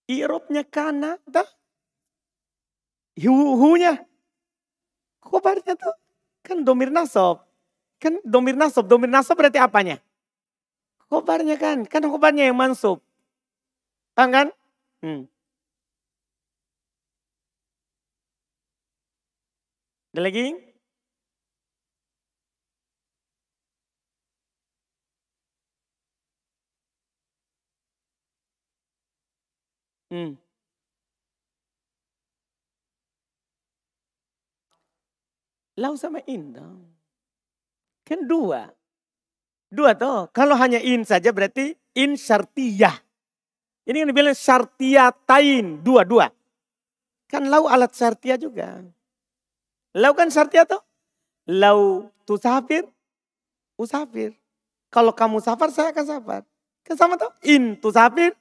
Irobnya 0.08 0.64
kana, 0.64 1.20
dah. 1.28 1.45
Hu-hunya. 3.18 4.01
Khobarnya 5.20 5.76
tuh 5.76 5.95
kan 6.45 6.64
domir 6.64 6.93
nasob. 6.93 7.47
Kan 8.02 8.22
domir 8.22 8.54
nasob, 8.54 8.86
domir 8.86 9.10
nasob 9.10 9.38
berarti 9.38 9.58
apanya? 9.58 9.98
Khobarnya 11.10 11.56
kan, 11.56 11.88
kan 11.88 12.04
khobarnya 12.04 12.52
yang 12.52 12.58
mansub. 12.60 13.00
Paham 14.16 14.30
kan? 14.34 14.48
Hmm. 15.02 15.30
Ada 20.14 20.22
lagi? 20.26 20.45
Hmm. 30.12 30.34
Lau 35.78 35.93
sama 35.93 36.26
in 36.26 36.54
dong. 36.58 36.97
Kan 38.08 38.24
dua. 38.24 38.72
Dua 39.68 39.91
toh. 39.99 40.32
Kalau 40.32 40.55
hanya 40.55 40.80
in 40.80 41.03
saja 41.03 41.36
berarti 41.36 41.76
in 41.91 42.16
syartiyah. 42.16 42.95
Ini 43.84 44.08
yang 44.08 44.10
dibilang 44.16 44.32
syartiyatain. 44.32 45.84
Dua-dua. 45.84 46.32
Kan 47.28 47.51
lau 47.51 47.68
alat 47.68 47.91
syartiyah 47.91 48.39
juga. 48.39 48.80
Lau 49.91 50.16
kan 50.16 50.32
syartiyah 50.32 50.64
toh. 50.64 50.80
Lau 51.51 52.08
tusafir, 52.24 52.88
usafir. 53.76 54.36
Kalau 54.88 55.12
kamu 55.12 55.43
safar, 55.43 55.68
saya 55.72 55.91
akan 55.91 56.05
safar. 56.08 56.41
Kan 56.88 56.95
sama 56.95 57.20
toh. 57.20 57.32
In 57.43 57.76
tusafir, 57.76 58.32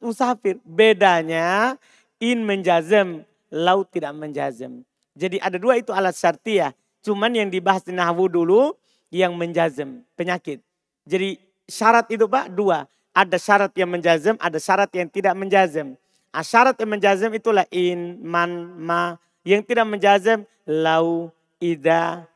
usafir. 0.00 0.60
Bedanya 0.64 1.76
in 2.20 2.44
menjazem, 2.44 3.24
laut 3.48 3.88
tidak 3.88 4.12
menjazem. 4.12 4.84
Jadi 5.16 5.40
ada 5.40 5.56
dua 5.56 5.80
itu 5.80 5.92
alat 5.92 6.12
syartiyah. 6.12 6.76
Cuman 7.02 7.30
yang 7.34 7.48
dibahas 7.48 7.86
di 7.86 7.94
nahwu 7.94 8.26
dulu 8.26 8.74
yang 9.08 9.32
menjazem, 9.38 10.04
penyakit. 10.18 10.60
Jadi 11.08 11.40
syarat 11.64 12.10
itu 12.12 12.28
Pak 12.28 12.52
dua. 12.52 12.84
Ada 13.16 13.34
syarat 13.40 13.72
yang 13.74 13.90
menjazem, 13.90 14.38
ada 14.38 14.58
syarat 14.62 14.90
yang 14.94 15.10
tidak 15.10 15.34
menjazem. 15.34 15.98
Nah, 16.30 16.44
syarat 16.46 16.78
yang 16.78 16.94
menjazem 16.94 17.34
itulah 17.34 17.66
in, 17.74 18.22
man, 18.22 18.78
ma. 18.78 19.18
Yang 19.42 19.74
tidak 19.74 19.90
menjazem, 19.90 20.46
lau, 20.62 21.34
ida. 21.58 22.30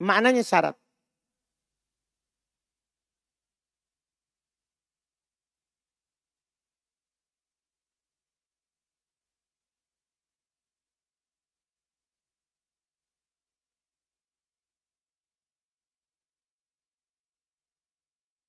Maknanya 0.00 0.40
syarat. 0.40 0.72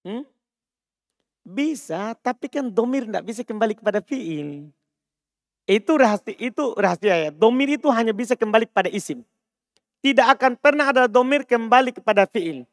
Hmm? 0.05 0.21
Bisa, 1.41 2.13
tapi 2.21 2.45
kan 2.45 2.69
domir 2.69 3.09
tidak 3.09 3.25
bisa 3.25 3.41
kembali 3.41 3.73
kepada 3.73 4.05
fiil. 4.05 4.69
Itu 5.65 5.97
rahasia, 5.97 6.37
itu 6.37 6.77
rahasia 6.77 7.15
ya. 7.17 7.29
Domir 7.33 7.73
itu 7.73 7.89
hanya 7.89 8.13
bisa 8.13 8.37
kembali 8.37 8.69
kepada 8.69 8.89
isim. 8.93 9.25
Tidak 10.05 10.25
akan 10.37 10.53
pernah 10.61 10.93
ada 10.93 11.09
domir 11.09 11.41
kembali 11.41 11.97
kepada 11.97 12.29
fiil. 12.29 12.69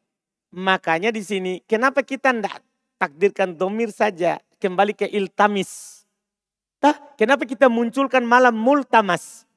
Makanya 0.53 1.09
di 1.09 1.25
sini, 1.25 1.65
kenapa 1.65 2.05
kita 2.05 2.29
tidak 2.29 2.61
takdirkan 3.01 3.57
domir 3.57 3.89
saja 3.89 4.37
kembali 4.61 4.93
ke 4.93 5.09
iltamis? 5.09 6.05
Tah, 6.77 6.93
kenapa 7.17 7.49
kita 7.49 7.65
munculkan 7.65 8.21
malam 8.21 8.53
multamas? 8.53 9.49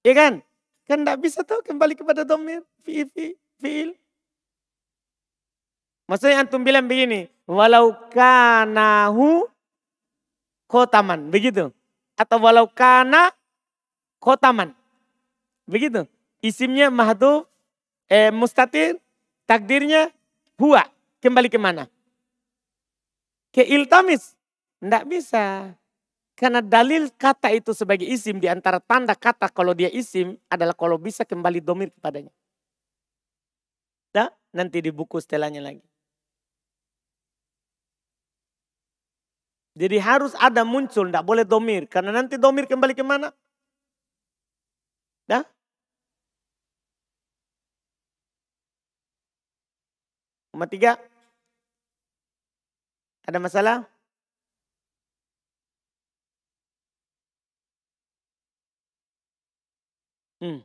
Ya 0.00 0.16
kan? 0.16 0.40
Kan 0.88 1.04
tidak 1.04 1.20
bisa 1.20 1.44
tuh 1.44 1.60
kembali 1.60 1.92
kepada 1.92 2.24
domir, 2.24 2.64
fiil. 2.80 3.36
fiil. 3.60 3.92
Maksudnya 6.08 6.40
antum 6.40 6.64
bilang 6.64 6.88
begini, 6.88 7.28
walau 7.44 7.92
kanahu 8.08 9.44
kotaman, 10.64 11.28
begitu. 11.28 11.68
Atau 12.16 12.40
walau 12.40 12.64
kana 12.64 13.28
kotaman. 14.16 14.72
Begitu. 15.68 16.08
Isimnya 16.40 16.88
mahduf, 16.88 17.44
eh, 18.08 18.32
mustatir, 18.32 18.96
takdirnya 19.44 20.08
huwa. 20.56 20.88
Kembali 21.20 21.52
ke 21.52 21.60
mana? 21.60 21.92
Ke 23.52 23.68
iltamis. 23.68 24.32
Tidak 24.80 25.04
bisa. 25.04 25.76
Karena 26.38 26.62
dalil 26.62 27.10
kata 27.10 27.50
itu 27.50 27.74
sebagai 27.74 28.06
isim 28.06 28.38
di 28.38 28.46
antara 28.46 28.78
tanda 28.78 29.12
kata 29.12 29.50
kalau 29.50 29.74
dia 29.74 29.90
isim 29.90 30.38
adalah 30.46 30.72
kalau 30.72 30.94
bisa 30.94 31.26
kembali 31.26 31.58
domir 31.58 31.90
kepadanya. 31.90 32.30
Nah, 34.14 34.30
nanti 34.54 34.78
di 34.78 34.94
buku 34.94 35.18
setelahnya 35.18 35.58
lagi. 35.58 35.82
Jadi 39.78 39.96
harus 40.02 40.34
ada 40.34 40.62
muncul, 40.66 41.06
tidak 41.06 41.22
boleh 41.22 41.44
domir. 41.46 41.86
Karena 41.86 42.10
nanti 42.10 42.34
domir 42.34 42.66
kembali 42.66 42.94
ke 42.98 43.04
mana? 43.06 43.30
Dah? 45.30 45.44
Nomor 50.52 50.66
tiga. 50.66 50.98
Ada 53.28 53.38
masalah? 53.38 53.86
Hmm. 60.40 60.62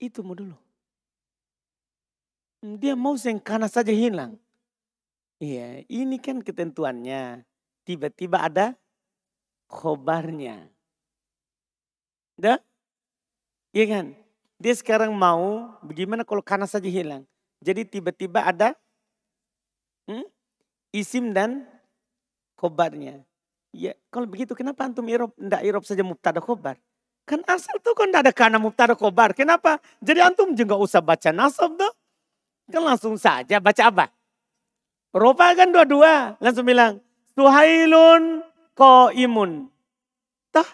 Itu 0.00 0.20
mau 0.26 0.34
dulu. 0.34 0.63
Dia 2.64 2.96
mau 2.96 3.12
yang 3.20 3.36
kanan 3.36 3.68
saja 3.68 3.92
hilang. 3.92 4.40
Iya, 5.36 5.84
ini 5.84 6.16
kan 6.16 6.40
ketentuannya. 6.40 7.44
Tiba-tiba 7.84 8.40
ada 8.40 8.72
khobarnya. 9.68 10.72
Dah? 12.40 12.56
Iya 13.76 13.84
kan? 13.84 14.06
Dia 14.56 14.72
sekarang 14.72 15.12
mau 15.12 15.76
bagaimana 15.84 16.24
kalau 16.24 16.40
kana 16.40 16.64
saja 16.64 16.88
hilang. 16.88 17.28
Jadi 17.60 17.84
tiba-tiba 17.84 18.40
ada 18.40 18.72
hmm, 20.08 20.24
isim 20.96 21.36
dan 21.36 21.68
khobarnya. 22.56 23.28
Ya, 23.76 23.92
kalau 24.08 24.24
begitu 24.24 24.56
kenapa 24.56 24.88
antum 24.88 25.04
irob, 25.04 25.36
ndak 25.36 25.60
irob 25.68 25.84
saja 25.84 26.00
mubtada 26.00 26.40
khobar? 26.40 26.80
Kan 27.28 27.44
asal 27.44 27.76
tuh 27.84 27.92
kan 27.92 28.08
ndak 28.08 28.24
ada 28.24 28.32
kana 28.32 28.56
mubtada 28.56 28.96
khobar. 28.96 29.36
Kenapa? 29.36 29.76
Jadi 30.00 30.24
antum 30.24 30.56
juga 30.56 30.80
usah 30.80 31.04
baca 31.04 31.28
nasab 31.28 31.76
tuh. 31.76 31.92
Kan 32.68 32.82
langsung 32.84 33.20
saja 33.20 33.60
baca 33.60 33.82
apa? 33.84 34.06
Ropa 35.14 35.54
kan 35.54 35.70
dua-dua. 35.70 36.34
Langsung 36.40 36.66
bilang, 36.66 36.98
Suhailun 37.34 38.42
ko 38.78 39.10
imun. 39.14 39.68
Tah. 40.54 40.66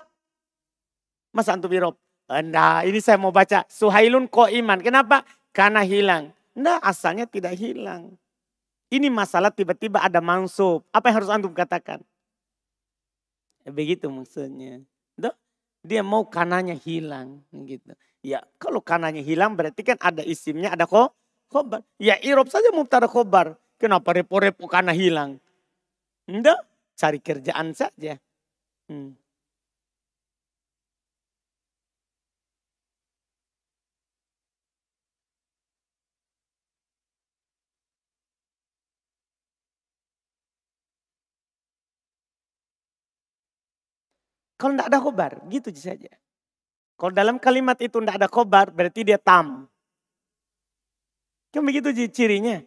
Masa 1.33 1.57
antum 1.57 1.73
irob? 1.73 1.97
Nah 2.29 2.87
ini 2.87 3.01
saya 3.01 3.17
mau 3.19 3.33
baca. 3.35 3.65
Suhailun 3.67 4.29
ko 4.31 4.47
iman. 4.47 4.79
Kenapa? 4.79 5.25
Karena 5.51 5.83
hilang. 5.83 6.31
Nah 6.55 6.79
asalnya 6.85 7.27
tidak 7.27 7.57
hilang. 7.59 8.15
Ini 8.91 9.07
masalah 9.09 9.55
tiba-tiba 9.55 10.03
ada 10.03 10.19
mansub. 10.19 10.83
Apa 10.91 11.11
yang 11.11 11.17
harus 11.23 11.31
antum 11.31 11.55
katakan? 11.55 12.03
Begitu 13.67 14.11
maksudnya. 14.11 14.83
Duh, 15.15 15.35
dia 15.85 16.03
mau 16.03 16.27
kananya 16.27 16.75
hilang. 16.75 17.45
gitu. 17.67 17.95
Ya 18.21 18.45
kalau 18.61 18.85
kananya 18.85 19.23
hilang 19.23 19.57
berarti 19.57 19.81
kan 19.81 19.97
ada 20.03 20.21
isimnya, 20.21 20.75
ada 20.75 20.85
kok 20.85 21.17
khobar. 21.51 21.83
Ya 21.99 22.17
irob 22.23 22.49
saja 22.49 22.71
mubtada 22.71 23.11
khobar. 23.11 23.59
Kenapa 23.81 24.15
repo-repo 24.15 24.71
karena 24.71 24.95
hilang? 24.95 25.41
Enggak, 26.29 26.63
cari 26.95 27.19
kerjaan 27.19 27.75
saja. 27.75 28.21
Hmm. 28.87 29.17
Kalau 44.61 44.77
tidak 44.77 44.93
ada 44.93 45.01
khobar, 45.01 45.33
gitu 45.49 45.73
saja. 45.73 46.13
Kalau 47.01 47.17
dalam 47.17 47.41
kalimat 47.41 47.81
itu 47.81 47.97
tidak 47.97 48.21
ada 48.21 48.29
khobar, 48.29 48.69
berarti 48.69 49.09
dia 49.09 49.17
tam. 49.17 49.70
Kan 51.51 51.67
begitu 51.67 51.91
cirinya. 52.11 52.63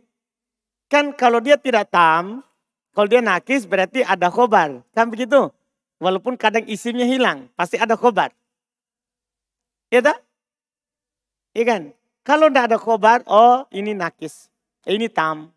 Kan 0.92 1.16
kalau 1.16 1.40
dia 1.40 1.56
tidak 1.56 1.90
tam, 1.90 2.44
kalau 2.94 3.08
dia 3.10 3.24
nakis 3.24 3.66
berarti 3.66 4.04
ada 4.04 4.30
khobar. 4.30 4.84
Kan 4.94 5.10
begitu? 5.10 5.50
Walaupun 6.04 6.36
kadang 6.36 6.68
isimnya 6.68 7.08
hilang, 7.08 7.48
pasti 7.56 7.80
ada 7.80 7.96
khobar. 7.96 8.36
Iya 9.88 10.14
tak? 10.14 10.20
Iya 11.56 11.64
kan? 11.66 11.82
Kalau 12.28 12.48
tidak 12.52 12.66
ada 12.72 12.78
khobar, 12.78 13.20
oh 13.28 13.64
ini 13.72 13.96
nakis. 13.96 14.52
Ini 14.84 15.08
tam. 15.08 15.52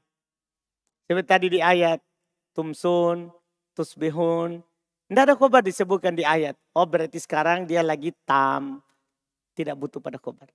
Seperti 1.07 1.27
tadi 1.27 1.47
di 1.51 1.61
ayat. 1.63 1.99
Tumsun, 2.55 3.31
tusbihun. 3.75 4.63
Tidak 5.07 5.23
ada 5.23 5.35
khobar 5.39 5.63
disebutkan 5.63 6.19
di 6.19 6.27
ayat. 6.27 6.59
Oh 6.75 6.87
berarti 6.87 7.19
sekarang 7.23 7.67
dia 7.67 7.83
lagi 7.83 8.11
tam. 8.27 8.83
Tidak 9.55 9.75
butuh 9.79 10.03
pada 10.03 10.19
khobar. 10.19 10.51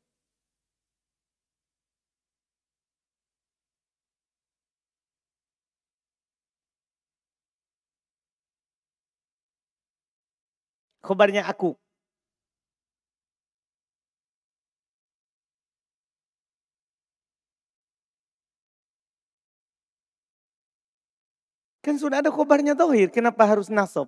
Khobarnya 11.03 11.49
aku. 11.49 11.73
Kan 21.81 21.97
sudah 21.97 22.21
ada 22.21 22.29
khobarnya 22.29 22.77
tohir, 22.77 23.09
kenapa 23.09 23.41
harus 23.41 23.65
nasab? 23.73 24.05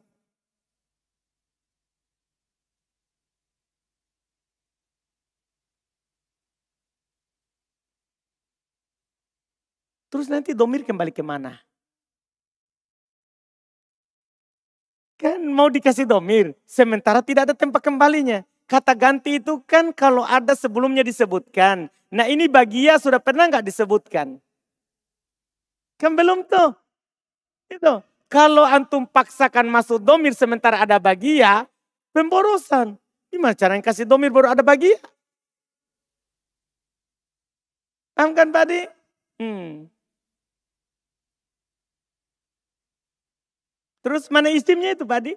Terus 10.13 10.29
nanti 10.29 10.53
domir 10.53 10.85
kembali 10.85 11.09
ke 11.09 11.25
mana? 11.25 11.57
Kan 15.23 15.39
mau 15.55 15.71
dikasih 15.71 16.03
domir, 16.03 16.51
sementara 16.67 17.23
tidak 17.23 17.47
ada 17.47 17.55
tempat 17.55 17.79
kembalinya. 17.79 18.43
Kata 18.67 18.91
ganti 18.91 19.39
itu 19.39 19.63
kan 19.63 19.95
kalau 19.95 20.27
ada 20.27 20.51
sebelumnya 20.51 20.99
disebutkan. 20.99 21.87
Nah 22.11 22.27
ini 22.27 22.51
bagia 22.51 22.99
sudah 22.99 23.23
pernah 23.23 23.47
nggak 23.47 23.63
disebutkan? 23.63 24.35
Kan 25.95 26.11
belum 26.19 26.43
tuh. 26.43 26.75
Itu. 27.71 28.03
Kalau 28.27 28.67
antum 28.67 29.07
paksakan 29.07 29.71
masuk 29.71 30.03
domir 30.03 30.35
sementara 30.35 30.83
ada 30.83 30.99
bagia, 30.99 31.71
pemborosan. 32.11 32.99
Gimana 33.31 33.55
cara 33.55 33.79
yang 33.79 33.85
kasih 33.85 34.03
domir 34.03 34.27
baru 34.27 34.51
ada 34.51 34.59
bagia? 34.59 34.99
Paham 38.11 38.35
kan 38.35 38.51
Pak 38.51 38.67
Hmm. 39.39 39.92
Terus 44.03 44.27
mana 44.33 44.51
isimnya 44.51 44.91
itu 44.95 45.07
Pak 45.07 45.17
Adi? 45.23 45.33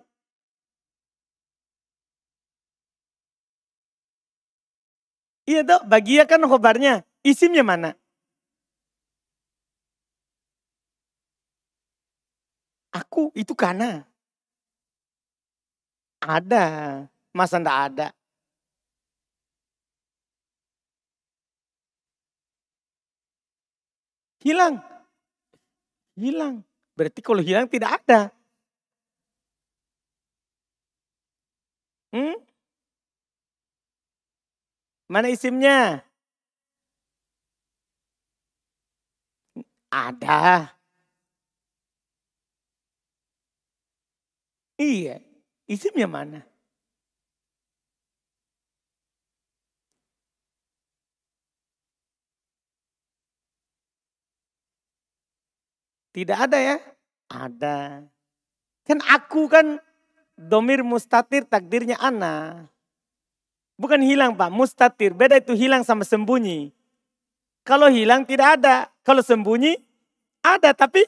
Iya 5.46 5.60
dok, 5.62 5.82
bagia 5.86 6.22
kan 6.26 6.42
khobarnya. 6.50 7.06
Isimnya 7.22 7.62
mana? 7.62 7.90
Aku 12.90 13.30
itu 13.38 13.54
karena. 13.54 14.02
Ada. 16.20 16.64
Masa 17.36 17.62
ndak 17.62 17.78
ada? 17.92 18.06
Hilang. 24.42 24.78
Hilang. 26.16 26.64
Berarti 26.96 27.20
kalau 27.22 27.42
hilang 27.44 27.66
tidak 27.70 28.00
ada. 28.02 28.32
Hmm? 32.16 32.32
Mana 35.12 35.28
isimnya? 35.28 36.00
Ada. 39.92 40.72
Iya, 44.80 45.20
isimnya 45.68 46.08
mana? 46.08 46.40
Tidak 56.16 56.38
ada 56.48 56.56
ya? 56.56 56.76
Ada. 57.28 58.08
Kan 58.88 58.98
aku 59.04 59.52
kan 59.52 59.76
domir 60.36 60.84
mustatir 60.84 61.48
takdirnya 61.48 61.96
ana. 61.96 62.68
Bukan 63.76 64.00
hilang 64.00 64.32
pak, 64.36 64.48
mustatir. 64.52 65.12
Beda 65.12 65.36
itu 65.36 65.52
hilang 65.52 65.84
sama 65.84 66.04
sembunyi. 66.04 66.72
Kalau 67.66 67.90
hilang 67.90 68.24
tidak 68.24 68.60
ada. 68.60 68.88
Kalau 69.04 69.20
sembunyi 69.20 69.76
ada 70.40 70.72
tapi 70.72 71.04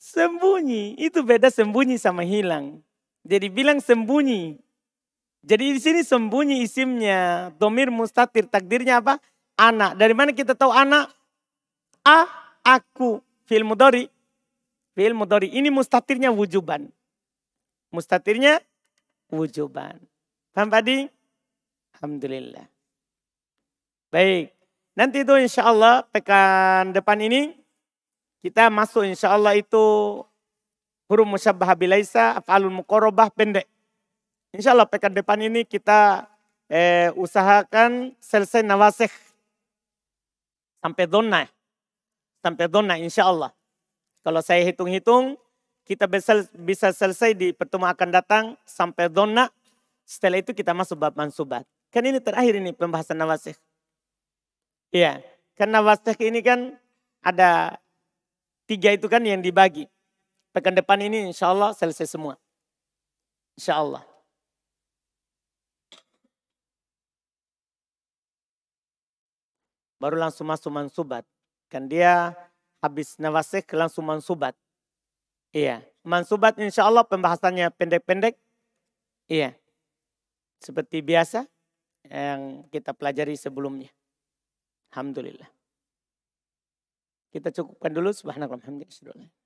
sembunyi. 0.00 0.98
Itu 0.98 1.22
beda 1.22 1.50
sembunyi 1.52 2.00
sama 2.02 2.26
hilang. 2.26 2.82
Jadi 3.22 3.46
bilang 3.46 3.78
sembunyi. 3.78 4.58
Jadi 5.42 5.64
di 5.74 5.80
sini 5.82 6.00
sembunyi 6.02 6.66
isimnya. 6.66 7.50
Domir 7.58 7.94
mustatir 7.94 8.46
takdirnya 8.50 8.98
apa? 8.98 9.22
Anak. 9.54 9.94
Dari 9.94 10.14
mana 10.14 10.34
kita 10.34 10.58
tahu 10.58 10.74
anak? 10.74 11.14
A, 12.02 12.26
aku. 12.66 13.22
Fil 13.46 13.62
mudori. 13.62 14.10
Fil 14.98 15.14
mudori. 15.14 15.46
Ini 15.54 15.70
mustatirnya 15.70 16.34
wujuban. 16.34 16.90
Mustatirnya 17.92 18.64
wujuban. 19.28 20.00
Paham 20.56 20.68
tadi? 20.72 21.04
Alhamdulillah. 21.96 22.64
Baik. 24.08 24.52
Nanti 24.92 25.24
itu 25.24 25.34
insya 25.40 25.68
Allah 25.68 26.04
pekan 26.08 26.92
depan 26.92 27.16
ini 27.20 27.56
kita 28.44 28.68
masuk 28.68 29.08
insya 29.08 29.32
Allah 29.32 29.56
itu 29.56 29.84
huruf 31.08 31.28
musyabbah 31.28 31.72
bilaisa 31.76 32.40
af'alul 32.40 32.72
muqarrabah 32.82 33.32
pendek. 33.32 33.68
Insya 34.52 34.76
Allah 34.76 34.88
pekan 34.88 35.12
depan 35.12 35.40
ini 35.40 35.64
kita 35.64 36.28
eh, 36.68 37.08
usahakan 37.16 38.12
selesai 38.20 38.64
nawasih 38.64 39.12
sampai 40.84 41.04
donna. 41.08 41.48
Sampai 42.44 42.66
donna 42.68 42.96
insya 42.96 43.28
Allah. 43.28 43.52
Kalau 44.24 44.40
saya 44.42 44.60
hitung-hitung, 44.66 45.40
kita 45.82 46.06
bisa 46.54 46.94
selesai 46.94 47.34
di 47.34 47.50
pertemuan 47.50 47.90
akan 47.90 48.08
datang 48.14 48.44
sampai 48.62 49.10
donna. 49.10 49.50
Setelah 50.06 50.38
itu 50.42 50.54
kita 50.54 50.70
masuk 50.74 50.98
bab 50.98 51.14
mansubat. 51.18 51.66
Kan 51.90 52.06
ini 52.06 52.18
terakhir 52.22 52.58
ini 52.58 52.70
pembahasan 52.74 53.18
nawasih. 53.18 53.54
Iya, 54.92 55.24
kan 55.56 55.68
nawasih 55.72 56.16
ini 56.22 56.40
kan 56.44 56.76
ada 57.24 57.80
tiga 58.68 58.92
itu 58.92 59.06
kan 59.08 59.24
yang 59.24 59.40
dibagi. 59.40 59.88
Pekan 60.52 60.76
depan 60.76 61.00
ini 61.00 61.32
insya 61.32 61.48
Allah 61.48 61.72
selesai 61.72 62.04
semua. 62.08 62.36
Insya 63.56 63.80
Allah. 63.80 64.04
Baru 69.96 70.18
langsung 70.18 70.50
masuk 70.50 70.72
mansubat. 70.74 71.22
Kan 71.70 71.86
dia 71.88 72.34
habis 72.82 73.16
nawasih 73.16 73.64
langsung 73.72 74.04
mansubat. 74.04 74.52
Iya. 75.52 75.84
Mansubat 76.02 76.56
insya 76.58 76.88
Allah 76.88 77.04
pembahasannya 77.04 77.68
pendek-pendek. 77.76 78.34
Iya. 79.28 79.54
Seperti 80.58 81.04
biasa 81.04 81.46
yang 82.08 82.66
kita 82.72 82.96
pelajari 82.96 83.36
sebelumnya. 83.36 83.92
Alhamdulillah. 84.90 85.48
Kita 87.32 87.52
cukupkan 87.52 87.92
dulu. 87.92 88.10
Subhanallah. 88.12 88.58
Alhamdulillah. 88.58 89.41